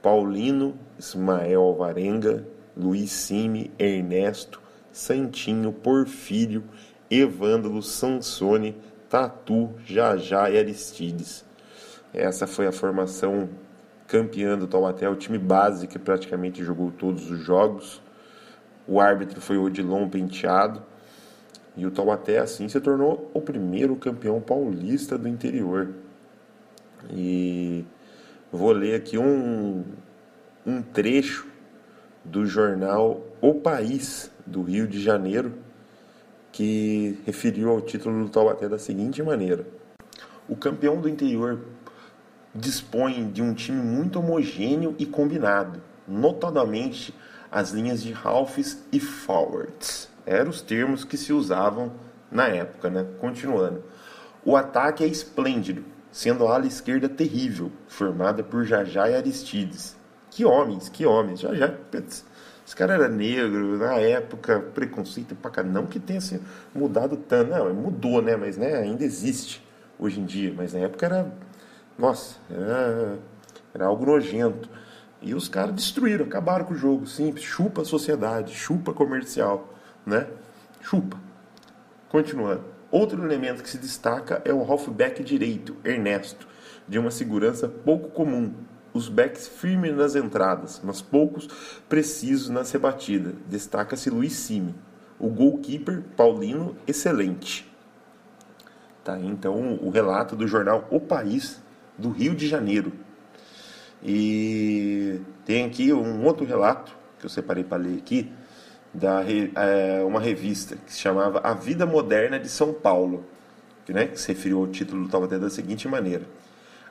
Paulino, 0.00 0.74
Ismael 0.98 1.60
Alvarenga, 1.60 2.46
Luiz 2.76 3.10
Cime, 3.10 3.70
Ernesto, 3.78 4.60
Santinho, 4.92 5.72
Porfírio, 5.72 6.64
Evândalo, 7.10 7.82
Sansone, 7.82 8.76
Tatu, 9.08 9.70
Jajá 9.84 10.50
e 10.50 10.58
Aristides. 10.58 11.44
Essa 12.14 12.46
foi 12.46 12.66
a 12.66 12.72
formação 12.72 13.48
campeã 14.06 14.58
do 14.58 14.66
Taubaté, 14.66 15.08
o 15.08 15.16
time 15.16 15.38
base 15.38 15.86
que 15.86 15.98
praticamente 15.98 16.62
jogou 16.62 16.90
todos 16.90 17.30
os 17.30 17.40
jogos. 17.40 18.01
O 18.86 19.00
árbitro 19.00 19.40
foi 19.40 19.56
o 19.56 19.64
Odilon 19.64 20.08
Penteado. 20.08 20.82
E 21.76 21.86
o 21.86 21.90
Taubaté 21.90 22.38
assim 22.38 22.68
se 22.68 22.80
tornou 22.80 23.30
o 23.32 23.40
primeiro 23.40 23.96
campeão 23.96 24.40
paulista 24.40 25.16
do 25.16 25.26
interior. 25.26 25.90
E 27.10 27.84
Vou 28.52 28.70
ler 28.70 28.96
aqui 28.96 29.16
um, 29.16 29.82
um 30.66 30.82
trecho 30.82 31.46
do 32.22 32.44
jornal 32.44 33.22
O 33.40 33.54
País, 33.54 34.30
do 34.46 34.60
Rio 34.60 34.86
de 34.86 35.00
Janeiro, 35.00 35.54
que 36.52 37.18
referiu 37.24 37.70
ao 37.70 37.80
título 37.80 38.22
do 38.22 38.28
Taubaté 38.28 38.68
da 38.68 38.78
seguinte 38.78 39.22
maneira: 39.22 39.66
O 40.46 40.54
campeão 40.54 41.00
do 41.00 41.08
interior 41.08 41.60
dispõe 42.54 43.30
de 43.32 43.40
um 43.40 43.54
time 43.54 43.80
muito 43.80 44.18
homogêneo 44.18 44.94
e 44.98 45.06
combinado, 45.06 45.80
notadamente 46.06 47.14
as 47.52 47.70
linhas 47.70 48.02
de 48.02 48.14
halves 48.14 48.82
e 48.90 48.98
forwards. 48.98 50.08
Eram 50.24 50.50
os 50.50 50.62
termos 50.62 51.04
que 51.04 51.18
se 51.18 51.34
usavam 51.34 51.92
na 52.30 52.48
época, 52.48 52.88
né? 52.88 53.06
Continuando. 53.20 53.84
O 54.42 54.56
ataque 54.56 55.04
é 55.04 55.06
esplêndido, 55.06 55.84
sendo 56.10 56.48
a 56.48 56.54
ala 56.54 56.66
esquerda 56.66 57.08
terrível, 57.10 57.70
formada 57.86 58.42
por 58.42 58.64
Jajá 58.64 59.10
e 59.10 59.14
Aristides. 59.14 59.94
Que 60.30 60.46
homens, 60.46 60.88
que 60.88 61.04
homens. 61.04 61.40
Jajá, 61.40 61.74
esse 62.66 62.74
cara 62.74 62.94
era 62.94 63.08
negro, 63.08 63.76
na 63.76 63.96
época, 63.96 64.58
preconceito 64.58 65.34
pra 65.34 65.50
cá. 65.50 65.62
Não 65.62 65.84
que 65.84 66.00
tenha 66.00 66.22
se 66.22 66.40
mudado 66.74 67.18
tanto, 67.18 67.50
não, 67.50 67.74
mudou, 67.74 68.22
né? 68.22 68.34
Mas 68.34 68.56
né, 68.56 68.76
ainda 68.76 69.04
existe 69.04 69.62
hoje 69.98 70.20
em 70.20 70.24
dia. 70.24 70.54
Mas 70.56 70.72
na 70.72 70.80
época 70.80 71.04
era, 71.04 71.30
nossa, 71.98 72.36
era, 72.50 73.18
era 73.74 73.86
algo 73.86 74.06
nojento. 74.06 74.70
E 75.22 75.34
os 75.34 75.48
caras 75.48 75.74
destruíram, 75.74 76.26
acabaram 76.26 76.64
com 76.64 76.74
o 76.74 76.76
jogo, 76.76 77.06
simples. 77.06 77.44
Chupa 77.44 77.82
a 77.82 77.84
sociedade, 77.84 78.54
chupa 78.54 78.92
comercial, 78.92 79.72
né? 80.04 80.26
Chupa. 80.80 81.16
Continuando. 82.08 82.64
Outro 82.90 83.24
elemento 83.24 83.62
que 83.62 83.70
se 83.70 83.78
destaca 83.78 84.42
é 84.44 84.52
o 84.52 84.60
halfback 84.60 85.22
direito, 85.24 85.76
Ernesto, 85.82 86.46
de 86.86 86.98
uma 86.98 87.10
segurança 87.10 87.66
pouco 87.68 88.10
comum. 88.10 88.52
Os 88.92 89.08
backs 89.08 89.48
firmes 89.48 89.96
nas 89.96 90.14
entradas, 90.14 90.80
mas 90.84 91.00
poucos 91.00 91.48
precisos 91.88 92.50
nas 92.50 92.70
rebatidas. 92.70 93.32
Destaca-se 93.48 94.10
Luiz 94.10 94.34
Sime. 94.34 94.74
O 95.18 95.28
goalkeeper, 95.28 96.02
Paulino, 96.16 96.76
excelente. 96.86 97.72
Tá, 99.02 99.18
então, 99.18 99.78
o 99.80 99.88
relato 99.88 100.36
do 100.36 100.46
jornal 100.46 100.86
O 100.90 101.00
País, 101.00 101.62
do 101.96 102.10
Rio 102.10 102.34
de 102.34 102.46
Janeiro. 102.46 102.92
E 104.02 105.20
tem 105.44 105.64
aqui 105.64 105.92
um 105.92 106.24
outro 106.24 106.44
relato 106.44 106.96
que 107.18 107.26
eu 107.26 107.30
separei 107.30 107.62
para 107.62 107.78
ler 107.78 107.98
aqui, 107.98 108.32
da 108.92 109.22
é, 109.24 110.02
uma 110.04 110.20
revista 110.20 110.76
que 110.76 110.92
se 110.92 111.00
chamava 111.00 111.40
A 111.42 111.54
Vida 111.54 111.86
Moderna 111.86 112.38
de 112.38 112.48
São 112.48 112.74
Paulo, 112.74 113.24
que, 113.86 113.92
né, 113.92 114.06
que 114.06 114.20
se 114.20 114.28
referiu 114.28 114.58
ao 114.58 114.66
título 114.66 115.04
do 115.04 115.08
Taubaté 115.08 115.38
da 115.38 115.48
seguinte 115.48 115.88
maneira: 115.88 116.24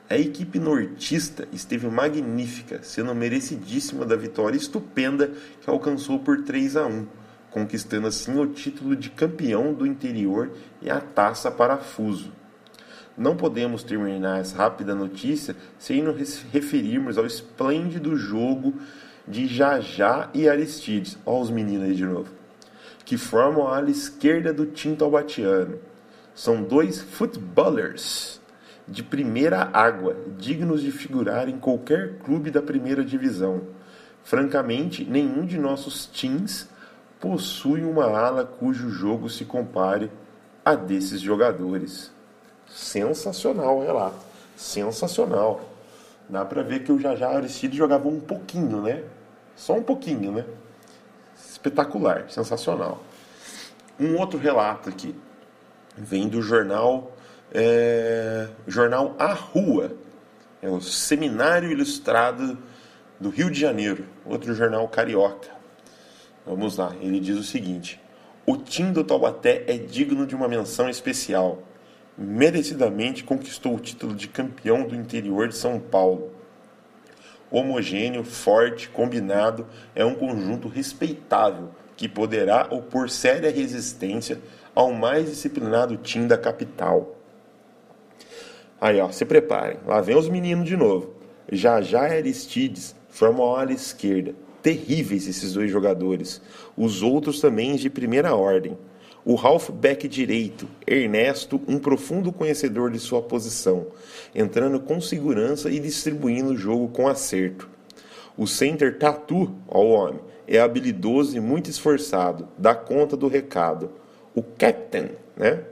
A 0.08 0.16
equipe 0.16 0.58
nortista 0.58 1.46
esteve 1.52 1.86
magnífica, 1.86 2.80
sendo 2.82 3.14
merecidíssima 3.14 4.04
da 4.04 4.16
vitória 4.16 4.56
estupenda 4.56 5.30
que 5.60 5.70
alcançou 5.70 6.18
por 6.18 6.42
3 6.42 6.76
a 6.76 6.86
1, 6.86 7.06
conquistando 7.50 8.06
assim 8.06 8.38
o 8.38 8.46
título 8.46 8.96
de 8.96 9.10
campeão 9.10 9.72
do 9.72 9.86
interior 9.86 10.50
e 10.80 10.90
a 10.90 10.98
taça 11.00 11.50
parafuso. 11.50 12.32
Não 13.16 13.36
podemos 13.36 13.82
terminar 13.82 14.40
essa 14.40 14.56
rápida 14.56 14.94
notícia 14.94 15.54
sem 15.78 16.02
nos 16.02 16.42
referirmos 16.50 17.18
ao 17.18 17.26
esplêndido 17.26 18.16
jogo 18.16 18.74
de 19.28 19.46
Jajá 19.46 20.30
e 20.32 20.48
Aristides, 20.48 21.18
olha 21.24 21.42
os 21.42 21.50
meninos 21.50 21.84
aí 21.84 21.94
de 21.94 22.04
novo, 22.04 22.30
que 23.04 23.16
formam 23.16 23.68
a 23.68 23.76
ala 23.76 23.90
esquerda 23.90 24.52
do 24.52 24.66
time 24.66 24.96
taubatiano. 24.96 25.78
São 26.34 26.62
dois 26.62 27.00
footballers 27.00 28.40
de 28.88 29.02
primeira 29.02 29.68
água, 29.72 30.16
dignos 30.38 30.82
de 30.82 30.90
figurar 30.90 31.48
em 31.48 31.58
qualquer 31.58 32.18
clube 32.18 32.50
da 32.50 32.62
primeira 32.62 33.04
divisão. 33.04 33.62
Francamente, 34.24 35.04
nenhum 35.04 35.44
de 35.44 35.58
nossos 35.58 36.06
teams 36.06 36.68
possui 37.20 37.84
uma 37.84 38.06
ala 38.06 38.44
cujo 38.44 38.88
jogo 38.88 39.28
se 39.28 39.44
compare 39.44 40.10
a 40.64 40.74
desses 40.74 41.20
jogadores. 41.20 42.12
Sensacional 42.72 43.78
o 43.78 43.84
relato. 43.84 44.18
Sensacional. 44.56 45.60
Dá 46.28 46.44
pra 46.44 46.62
ver 46.62 46.84
que 46.84 46.92
o 46.92 46.98
Jajá 46.98 47.28
Aristide 47.28 47.76
jogava 47.76 48.08
um 48.08 48.18
pouquinho, 48.18 48.80
né? 48.80 49.04
Só 49.54 49.74
um 49.74 49.82
pouquinho, 49.82 50.32
né? 50.32 50.44
Espetacular, 51.36 52.30
sensacional. 52.30 53.02
Um 54.00 54.18
outro 54.18 54.38
relato 54.38 54.88
aqui 54.88 55.14
vem 55.96 56.28
do 56.28 56.40
jornal 56.40 57.12
é, 57.54 58.48
jornal 58.66 59.14
A 59.18 59.32
Rua, 59.34 59.94
é 60.62 60.68
o 60.68 60.80
Seminário 60.80 61.70
Ilustrado 61.70 62.56
do 63.20 63.28
Rio 63.28 63.50
de 63.50 63.60
Janeiro, 63.60 64.06
outro 64.24 64.54
jornal 64.54 64.88
carioca. 64.88 65.50
Vamos 66.46 66.78
lá, 66.78 66.94
ele 67.00 67.20
diz 67.20 67.38
o 67.38 67.42
seguinte: 67.42 68.00
O 68.46 68.56
time 68.56 68.90
do 68.90 69.04
Taubaté 69.04 69.64
é 69.66 69.76
digno 69.76 70.26
de 70.26 70.34
uma 70.34 70.48
menção 70.48 70.88
especial. 70.88 71.62
Merecidamente 72.22 73.24
conquistou 73.24 73.74
o 73.74 73.80
título 73.80 74.14
de 74.14 74.28
campeão 74.28 74.86
do 74.86 74.94
interior 74.94 75.48
de 75.48 75.56
São 75.56 75.80
Paulo. 75.80 76.30
Homogêneo, 77.50 78.22
forte, 78.22 78.88
combinado, 78.88 79.66
é 79.92 80.04
um 80.04 80.14
conjunto 80.14 80.68
respeitável 80.68 81.70
que 81.96 82.08
poderá 82.08 82.68
opor 82.70 83.10
séria 83.10 83.50
resistência 83.50 84.38
ao 84.72 84.92
mais 84.92 85.28
disciplinado 85.28 85.96
time 85.96 86.26
da 86.26 86.38
capital. 86.38 87.18
Aí, 88.80 89.00
ó, 89.00 89.10
se 89.10 89.24
preparem. 89.24 89.78
Lá 89.84 90.00
vem 90.00 90.16
os 90.16 90.28
meninos 90.28 90.66
de 90.66 90.76
novo. 90.76 91.14
Já 91.50 91.82
já 91.82 92.02
Aristides 92.02 92.94
forma 93.08 93.42
a 93.42 93.62
ala 93.62 93.72
esquerda. 93.72 94.32
Terríveis 94.62 95.26
esses 95.26 95.54
dois 95.54 95.70
jogadores. 95.70 96.40
Os 96.76 97.02
outros 97.02 97.40
também 97.40 97.74
de 97.74 97.90
primeira 97.90 98.32
ordem. 98.34 98.78
O 99.24 99.36
halfback 99.36 100.08
direito, 100.08 100.68
Ernesto, 100.84 101.60
um 101.68 101.78
profundo 101.78 102.32
conhecedor 102.32 102.90
de 102.90 102.98
sua 102.98 103.22
posição, 103.22 103.86
entrando 104.34 104.80
com 104.80 105.00
segurança 105.00 105.70
e 105.70 105.78
distribuindo 105.78 106.50
o 106.50 106.56
jogo 106.56 106.88
com 106.88 107.06
acerto. 107.06 107.70
O 108.36 108.48
center 108.48 108.98
Tatu, 108.98 109.54
ao 109.68 109.86
homem, 109.86 110.18
é 110.48 110.58
habilidoso 110.58 111.36
e 111.36 111.40
muito 111.40 111.70
esforçado, 111.70 112.48
dá 112.58 112.74
conta 112.74 113.16
do 113.16 113.28
recado. 113.28 113.92
O 114.34 114.42
captain, 114.42 115.10
né? 115.36 115.62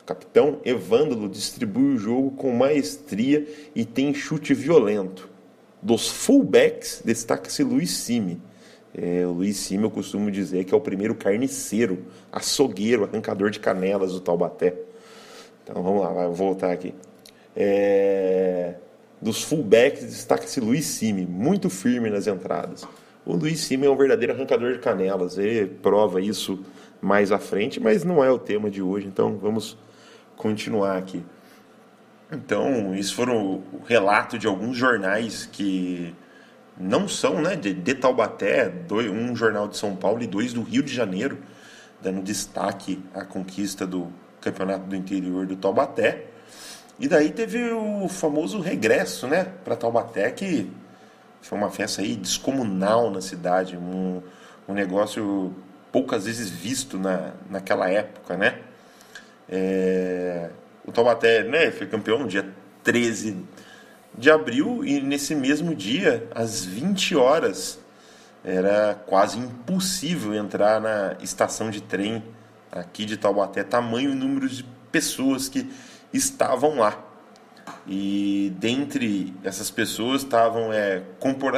O 0.00 0.04
capitão 0.04 0.60
Evândalo 0.64 1.28
distribui 1.28 1.94
o 1.94 1.98
jogo 1.98 2.30
com 2.32 2.52
maestria 2.52 3.46
e 3.74 3.84
tem 3.84 4.14
chute 4.14 4.54
violento. 4.54 5.28
Dos 5.80 6.08
fullbacks, 6.08 7.02
destaca-se 7.04 7.64
Luiz 7.64 7.90
Sime. 7.90 8.40
É, 8.94 9.26
o 9.26 9.32
Luiz 9.32 9.56
Sime 9.56 9.84
eu 9.84 9.90
costumo 9.90 10.30
dizer 10.30 10.64
que 10.64 10.74
é 10.74 10.76
o 10.76 10.80
primeiro 10.80 11.14
carniceiro, 11.14 12.04
açougueiro, 12.30 13.04
arrancador 13.04 13.50
de 13.50 13.58
canelas 13.58 14.12
do 14.12 14.20
Taubaté. 14.20 14.74
Então 15.64 15.82
vamos 15.82 16.02
lá, 16.02 16.12
vou 16.26 16.34
voltar 16.34 16.72
aqui. 16.72 16.94
É, 17.56 18.74
dos 19.20 19.42
fullbacks 19.42 20.04
destaca-se 20.04 20.60
Luiz 20.60 20.84
Sime, 20.84 21.24
muito 21.26 21.70
firme 21.70 22.10
nas 22.10 22.26
entradas. 22.26 22.86
O 23.24 23.34
Luiz 23.34 23.60
Sime 23.60 23.86
é 23.86 23.90
um 23.90 23.96
verdadeiro 23.96 24.34
arrancador 24.34 24.72
de 24.72 24.80
canelas, 24.80 25.38
ele 25.38 25.66
prova 25.66 26.20
isso 26.20 26.60
mais 27.00 27.32
à 27.32 27.38
frente, 27.38 27.80
mas 27.80 28.04
não 28.04 28.22
é 28.22 28.30
o 28.30 28.38
tema 28.38 28.70
de 28.70 28.82
hoje, 28.82 29.06
então 29.06 29.36
vamos 29.36 29.78
continuar 30.36 30.98
aqui. 30.98 31.22
Então, 32.30 32.94
isso 32.94 33.14
foram 33.14 33.62
o 33.72 33.82
relato 33.86 34.38
de 34.38 34.46
alguns 34.46 34.76
jornais 34.76 35.46
que 35.50 36.14
não 36.82 37.06
são 37.06 37.40
né, 37.40 37.54
de, 37.54 37.72
de 37.72 37.94
Taubaté, 37.94 38.68
dois, 38.68 39.08
um 39.08 39.34
jornal 39.36 39.68
de 39.68 39.76
São 39.76 39.94
Paulo 39.94 40.22
e 40.22 40.26
dois 40.26 40.52
do 40.52 40.62
Rio 40.62 40.82
de 40.82 40.92
Janeiro, 40.92 41.38
dando 42.00 42.20
destaque 42.20 43.02
à 43.14 43.24
conquista 43.24 43.86
do 43.86 44.12
Campeonato 44.40 44.86
do 44.86 44.96
Interior 44.96 45.46
do 45.46 45.54
Taubaté. 45.54 46.26
E 46.98 47.06
daí 47.06 47.30
teve 47.30 47.72
o 47.72 48.08
famoso 48.08 48.60
regresso 48.60 49.28
né, 49.28 49.44
para 49.64 49.76
Taubaté, 49.76 50.30
que 50.32 50.70
foi 51.40 51.56
uma 51.56 51.70
festa 51.70 52.02
aí 52.02 52.16
descomunal 52.16 53.10
na 53.10 53.20
cidade, 53.20 53.76
um, 53.76 54.20
um 54.68 54.74
negócio 54.74 55.54
poucas 55.92 56.26
vezes 56.26 56.50
visto 56.50 56.98
na, 56.98 57.32
naquela 57.50 57.88
época, 57.88 58.36
né? 58.36 58.58
É, 59.48 60.50
o 60.86 60.90
Taubaté 60.90 61.44
né, 61.44 61.70
foi 61.70 61.86
campeão 61.86 62.18
no 62.18 62.26
dia 62.26 62.48
13 62.82 63.44
de 64.16 64.30
abril 64.30 64.84
e 64.84 65.00
nesse 65.00 65.34
mesmo 65.34 65.74
dia, 65.74 66.28
às 66.34 66.64
20 66.64 67.16
horas, 67.16 67.78
era 68.44 68.94
quase 69.06 69.38
impossível 69.38 70.34
entrar 70.34 70.80
na 70.80 71.16
estação 71.22 71.70
de 71.70 71.80
trem 71.80 72.22
aqui 72.70 73.04
de 73.04 73.16
Taubaté, 73.16 73.62
tamanho 73.62 74.14
número 74.14 74.48
de 74.48 74.64
pessoas 74.90 75.48
que 75.48 75.70
estavam 76.12 76.78
lá. 76.78 76.98
E 77.86 78.52
dentre 78.58 79.32
essas 79.44 79.70
pessoas 79.70 80.22
estavam 80.22 80.72
é, 80.72 81.02
compor, 81.18 81.52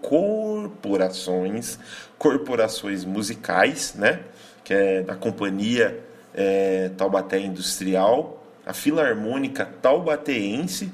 corporações, 0.00 1.78
corporações 2.18 3.04
musicais, 3.04 3.94
né? 3.94 4.20
Que 4.64 4.74
é 4.74 5.02
da 5.02 5.14
companhia 5.16 6.00
é, 6.34 6.90
Taubaté 6.96 7.40
Industrial, 7.40 8.44
a 8.64 8.72
Filarmônica 8.72 9.64
Taubatéense. 9.80 10.92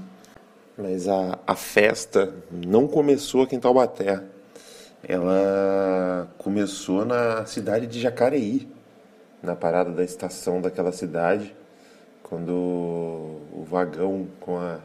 Mas 0.79 1.09
a, 1.09 1.39
a 1.47 1.57
festa 1.57 2.35
não 2.51 2.87
começou 2.87 3.43
aqui 3.43 3.57
em 3.57 3.61
Taubaté. 3.61 4.23
Ela 5.03 6.29
começou 6.37 7.03
na 7.03 7.47
cidade 7.47 7.87
de 7.87 7.99
Jacareí, 7.99 8.69
na 9.43 9.57
parada 9.57 9.91
da 9.91 10.05
estação 10.05 10.61
daquela 10.61 10.93
cidade, 10.93 11.57
quando 12.23 12.51
o 12.53 13.65
vagão 13.67 14.27
com 14.39 14.59
a 14.59 14.81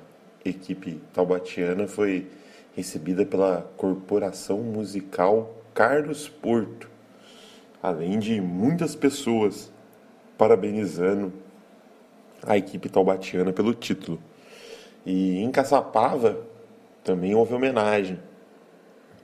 equipe 0.45 1.01
taubatiana 1.13 1.87
foi 1.87 2.29
recebida 2.73 3.25
pela 3.25 3.69
Corporação 3.75 4.59
Musical 4.59 5.53
Carlos 5.73 6.29
Porto, 6.29 6.89
além 7.83 8.17
de 8.17 8.39
muitas 8.39 8.95
pessoas 8.95 9.69
parabenizando 10.37 11.33
a 12.43 12.57
equipe 12.57 12.87
taubatiana 12.87 13.51
pelo 13.51 13.73
título. 13.73 14.30
E 15.05 15.39
em 15.41 15.51
Caçapava 15.51 16.37
também 17.03 17.33
houve 17.35 17.53
homenagem. 17.53 18.19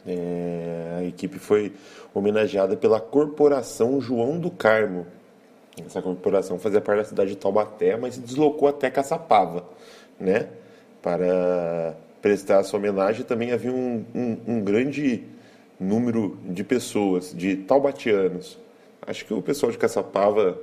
É, 0.05 0.97
a 0.99 1.03
equipe 1.03 1.37
foi 1.37 1.73
homenageada 2.13 2.77
pela 2.77 2.99
Corporação 2.99 3.99
João 3.99 4.39
do 4.39 4.49
Carmo. 4.49 5.05
Essa 5.85 6.01
corporação 6.01 6.57
fazia 6.57 6.81
parte 6.81 6.99
da 6.99 7.05
cidade 7.05 7.29
de 7.31 7.37
Taubaté, 7.37 7.95
mas 7.97 8.15
se 8.15 8.21
deslocou 8.21 8.67
até 8.67 8.89
Caçapava, 8.89 9.63
né? 10.19 10.47
Para 11.01 11.95
prestar 12.21 12.61
essa 12.61 12.75
homenagem 12.75 13.23
também 13.23 13.51
havia 13.51 13.71
um, 13.71 14.03
um, 14.15 14.37
um 14.47 14.61
grande 14.61 15.23
número 15.79 16.37
de 16.45 16.63
pessoas, 16.63 17.33
de 17.35 17.55
taubatianos. 17.55 18.57
Acho 19.05 19.25
que 19.25 19.33
o 19.33 19.41
pessoal 19.41 19.71
de 19.71 19.77
Caçapava 19.77 20.57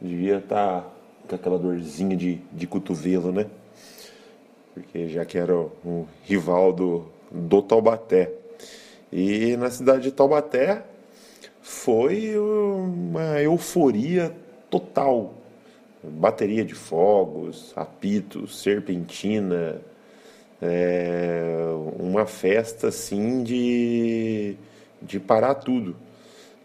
devia 0.00 0.38
estar 0.38 0.80
tá 0.80 0.90
com 1.28 1.34
aquela 1.36 1.58
dorzinha 1.58 2.16
de, 2.16 2.40
de 2.52 2.66
cotovelo, 2.66 3.30
né? 3.30 3.46
Porque 4.74 5.08
já 5.08 5.24
que 5.24 5.36
era 5.38 5.54
um 5.84 6.06
rival 6.24 6.72
do, 6.72 7.06
do 7.30 7.62
Taubaté. 7.62 8.32
E 9.12 9.56
na 9.56 9.70
cidade 9.70 10.04
de 10.04 10.12
Taubaté 10.12 10.82
foi 11.60 12.36
uma 12.38 13.40
euforia 13.40 14.34
total. 14.70 15.34
Bateria 16.02 16.64
de 16.64 16.74
fogos, 16.74 17.72
apitos, 17.76 18.60
serpentina, 18.60 19.80
é, 20.60 21.42
uma 21.98 22.24
festa 22.24 22.88
assim 22.88 23.42
de, 23.42 24.56
de 25.00 25.20
parar 25.20 25.56
tudo. 25.56 25.94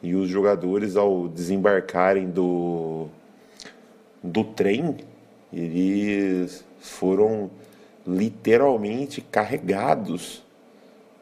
E 0.01 0.15
os 0.15 0.29
jogadores, 0.29 0.95
ao 0.95 1.27
desembarcarem 1.27 2.29
do, 2.29 3.07
do 4.23 4.43
trem, 4.43 4.95
eles 5.51 6.63
foram 6.79 7.49
literalmente 8.08 9.20
carregados 9.20 10.41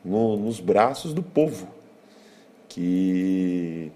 no, 0.04 0.38
nos 0.38 0.60
braços 0.60 1.14
do 1.14 1.24
povo, 1.24 1.68
que 2.70 3.92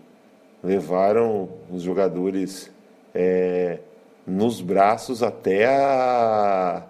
levaram 0.64 1.50
os 1.70 1.84
jogadores 1.84 2.72
é, 3.14 3.78
nos 4.26 4.60
braços 4.60 5.22
até 5.22 5.68
a, 5.68 6.84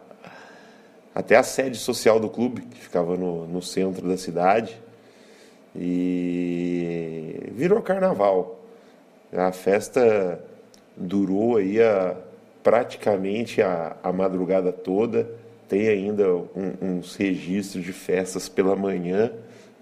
até 1.14 1.36
a 1.36 1.44
sede 1.44 1.78
social 1.78 2.20
do 2.20 2.30
clube, 2.30 2.62
que 2.62 2.78
ficava 2.80 3.18
no, 3.18 3.46
no 3.46 3.62
centro 3.62 4.08
da 4.08 4.18
cidade, 4.18 4.82
e 5.76 7.52
virou 7.52 7.82
carnaval. 7.82 8.60
A 9.34 9.52
festa 9.52 10.44
durou 10.96 11.58
aí 11.58 11.82
a, 11.82 12.16
praticamente 12.64 13.62
a, 13.62 13.96
a 14.02 14.12
madrugada 14.12 14.72
toda. 14.72 15.30
Tem 15.70 15.88
ainda 15.88 16.28
um, 16.36 16.74
uns 16.82 17.16
registros 17.16 17.86
de 17.86 17.94
festas 17.94 18.50
pela 18.50 18.76
manhã, 18.76 19.32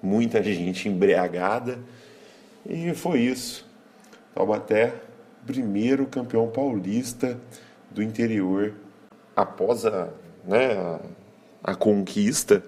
muita 0.03 0.43
gente 0.43 0.89
embriagada. 0.89 1.79
E 2.69 2.93
foi 2.93 3.21
isso. 3.21 3.65
Taubaté 4.35 4.93
primeiro 5.45 6.05
campeão 6.05 6.49
paulista 6.49 7.39
do 7.89 8.03
interior. 8.03 8.73
Após 9.33 9.85
a, 9.85 10.09
né, 10.45 10.73
a, 10.73 10.99
a 11.63 11.73
conquista, 11.73 12.61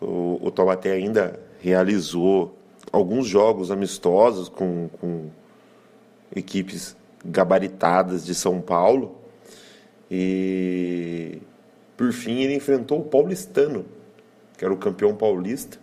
o, 0.00 0.40
o 0.42 0.50
Taubaté 0.50 0.90
ainda 0.90 1.38
realizou 1.60 2.58
alguns 2.90 3.28
jogos 3.28 3.70
amistosos 3.70 4.48
com, 4.48 4.90
com 5.00 5.30
equipes 6.34 6.96
gabaritadas 7.24 8.26
de 8.26 8.34
São 8.34 8.60
Paulo. 8.60 9.16
E 10.10 11.40
por 12.02 12.12
fim 12.12 12.40
ele 12.40 12.56
enfrentou 12.56 12.98
o 12.98 13.04
Paulistano, 13.04 13.86
que 14.58 14.64
era 14.64 14.74
o 14.74 14.76
campeão 14.76 15.14
paulista, 15.14 15.78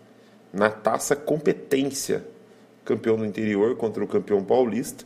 na 0.52 0.70
taça 0.70 1.16
competência. 1.16 2.26
Campeão 2.84 3.16
do 3.16 3.26
interior 3.26 3.78
contra 3.78 4.04
o 4.04 4.08
campeão 4.08 4.44
paulista. 4.44 5.06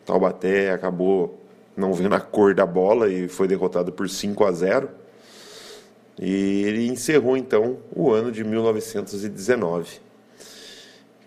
O 0.00 0.06
Taubaté 0.06 0.70
acabou 0.70 1.40
não 1.76 1.92
vendo 1.92 2.14
a 2.14 2.20
cor 2.20 2.54
da 2.54 2.64
bola 2.64 3.08
e 3.08 3.26
foi 3.26 3.48
derrotado 3.48 3.90
por 3.90 4.08
5 4.08 4.44
a 4.44 4.52
0. 4.52 4.90
E 6.20 6.62
ele 6.62 6.86
encerrou 6.86 7.36
então 7.36 7.78
o 7.90 8.12
ano 8.12 8.30
de 8.30 8.44
1919, 8.44 9.98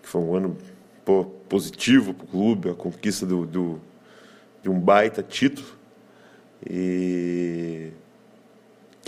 que 0.00 0.08
foi 0.08 0.22
um 0.22 0.34
ano 0.34 0.56
pô, 1.04 1.26
positivo 1.50 2.14
para 2.14 2.24
o 2.24 2.28
clube, 2.28 2.70
a 2.70 2.74
conquista 2.74 3.26
do, 3.26 3.44
do, 3.44 3.78
de 4.62 4.70
um 4.70 4.80
baita 4.80 5.22
título. 5.22 5.68
E 6.66 7.92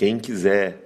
quem 0.00 0.18
quiser 0.18 0.78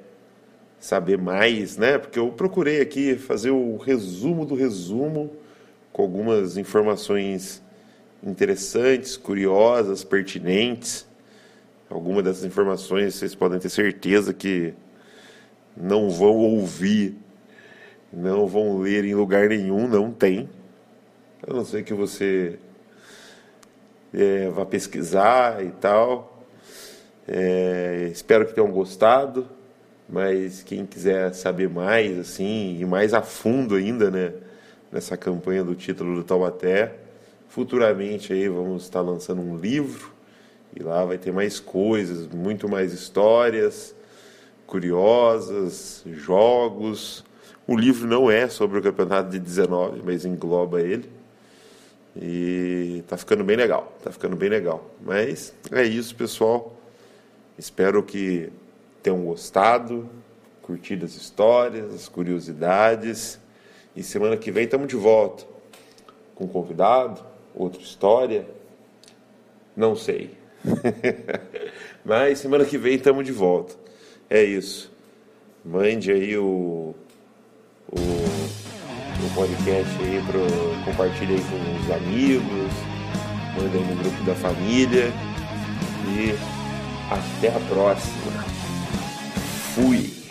saber 0.81 1.17
mais, 1.17 1.77
né? 1.77 1.99
Porque 1.99 2.19
eu 2.19 2.33
procurei 2.33 2.81
aqui 2.81 3.15
fazer 3.15 3.53
o 3.53 3.77
resumo 3.77 4.45
do 4.45 4.57
resumo 4.57 5.31
com 5.93 6.03
algumas 6.03 6.57
informações 6.57 7.63
interessantes, 8.27 9.17
curiosas, 9.17 10.03
pertinentes. 10.03 11.07
Algumas 11.89 12.25
dessas 12.25 12.45
informações 12.45 13.15
vocês 13.15 13.37
podem 13.37 13.61
ter 13.61 13.69
certeza 13.69 14.35
que 14.35 14.75
não 15.77 16.11
vão 16.11 16.35
ouvir, 16.35 17.15
não 18.13 18.49
vão 18.49 18.79
ler 18.79 19.05
em 19.05 19.15
lugar 19.15 19.49
nenhum, 19.49 19.87
não 19.87 20.11
tem. 20.11 20.51
A 21.47 21.55
não 21.55 21.65
ser 21.65 21.85
que 21.85 21.95
você 21.95 22.59
é, 24.13 24.49
vá 24.49 24.67
pesquisar 24.67 25.65
e 25.65 25.71
tal. 25.71 26.34
É, 27.27 28.09
espero 28.13 28.47
que 28.47 28.55
tenham 28.55 28.71
gostado, 28.71 29.47
mas 30.09 30.63
quem 30.63 30.85
quiser 30.85 31.33
saber 31.35 31.69
mais, 31.69 32.19
assim, 32.19 32.79
e 32.79 32.85
mais 32.85 33.15
a 33.15 33.23
fundo 33.23 33.75
ainda, 33.75 34.11
né, 34.11 34.33
nessa 34.93 35.17
campanha 35.17 35.65
do 35.65 35.75
título 35.75 36.17
do 36.17 36.25
Taubaté, 36.25 36.95
futuramente 37.49 38.33
aí 38.33 38.49
vamos 38.49 38.83
estar 38.83 39.01
lançando 39.01 39.41
um 39.41 39.57
livro 39.57 40.13
e 40.77 40.83
lá 40.83 41.05
vai 41.05 41.19
ter 41.19 41.33
mais 41.33 41.61
coisas, 41.61 42.27
muito 42.29 42.69
mais 42.69 42.93
histórias 42.93 43.95
curiosas, 44.67 46.03
jogos. 46.07 47.25
O 47.67 47.77
livro 47.77 48.07
não 48.07 48.31
é 48.31 48.49
sobre 48.49 48.79
o 48.79 48.83
campeonato 48.83 49.31
de 49.31 49.39
19, 49.39 50.03
mas 50.05 50.25
engloba 50.25 50.81
ele. 50.81 51.09
E 52.17 53.03
tá 53.09 53.17
ficando 53.17 53.43
bem 53.45 53.57
legal, 53.57 53.93
tá 54.03 54.11
ficando 54.11 54.37
bem 54.37 54.49
legal. 54.49 54.91
Mas 55.01 55.55
é 55.71 55.85
isso, 55.85 56.15
pessoal. 56.15 56.77
Espero 57.57 58.03
que 58.03 58.51
tenham 59.03 59.25
gostado, 59.25 60.09
curtido 60.61 61.05
as 61.05 61.15
histórias, 61.15 61.95
as 61.95 62.09
curiosidades. 62.09 63.39
E 63.95 64.03
semana 64.03 64.37
que 64.37 64.51
vem 64.51 64.65
estamos 64.65 64.89
de 64.89 64.97
volta 64.97 65.45
com 66.35 66.45
um 66.45 66.49
convidado, 66.49 67.23
outra 67.55 67.81
história. 67.81 68.47
Não 69.77 69.95
sei. 69.95 70.31
Mas 72.05 72.39
semana 72.39 72.65
que 72.65 72.77
vem 72.77 72.95
estamos 72.95 73.25
de 73.25 73.33
volta. 73.33 73.75
É 74.29 74.43
isso. 74.43 74.91
Mande 75.65 76.11
aí 76.11 76.37
o, 76.37 76.95
o, 77.91 77.97
o 77.97 79.35
podcast 79.35 79.93
aí 80.03 80.23
pro. 80.27 80.85
Compartilhe 80.85 81.35
aí 81.35 81.41
com 81.41 81.85
os 81.85 81.91
amigos. 81.91 82.73
Manda 83.57 83.79
aí 83.79 83.85
no 83.85 84.03
grupo 84.03 84.25
da 84.25 84.35
família. 84.35 85.13
E 86.09 86.54
até 87.11 87.49
a 87.49 87.61
próxima. 87.61 88.33
Fui. 89.75 90.24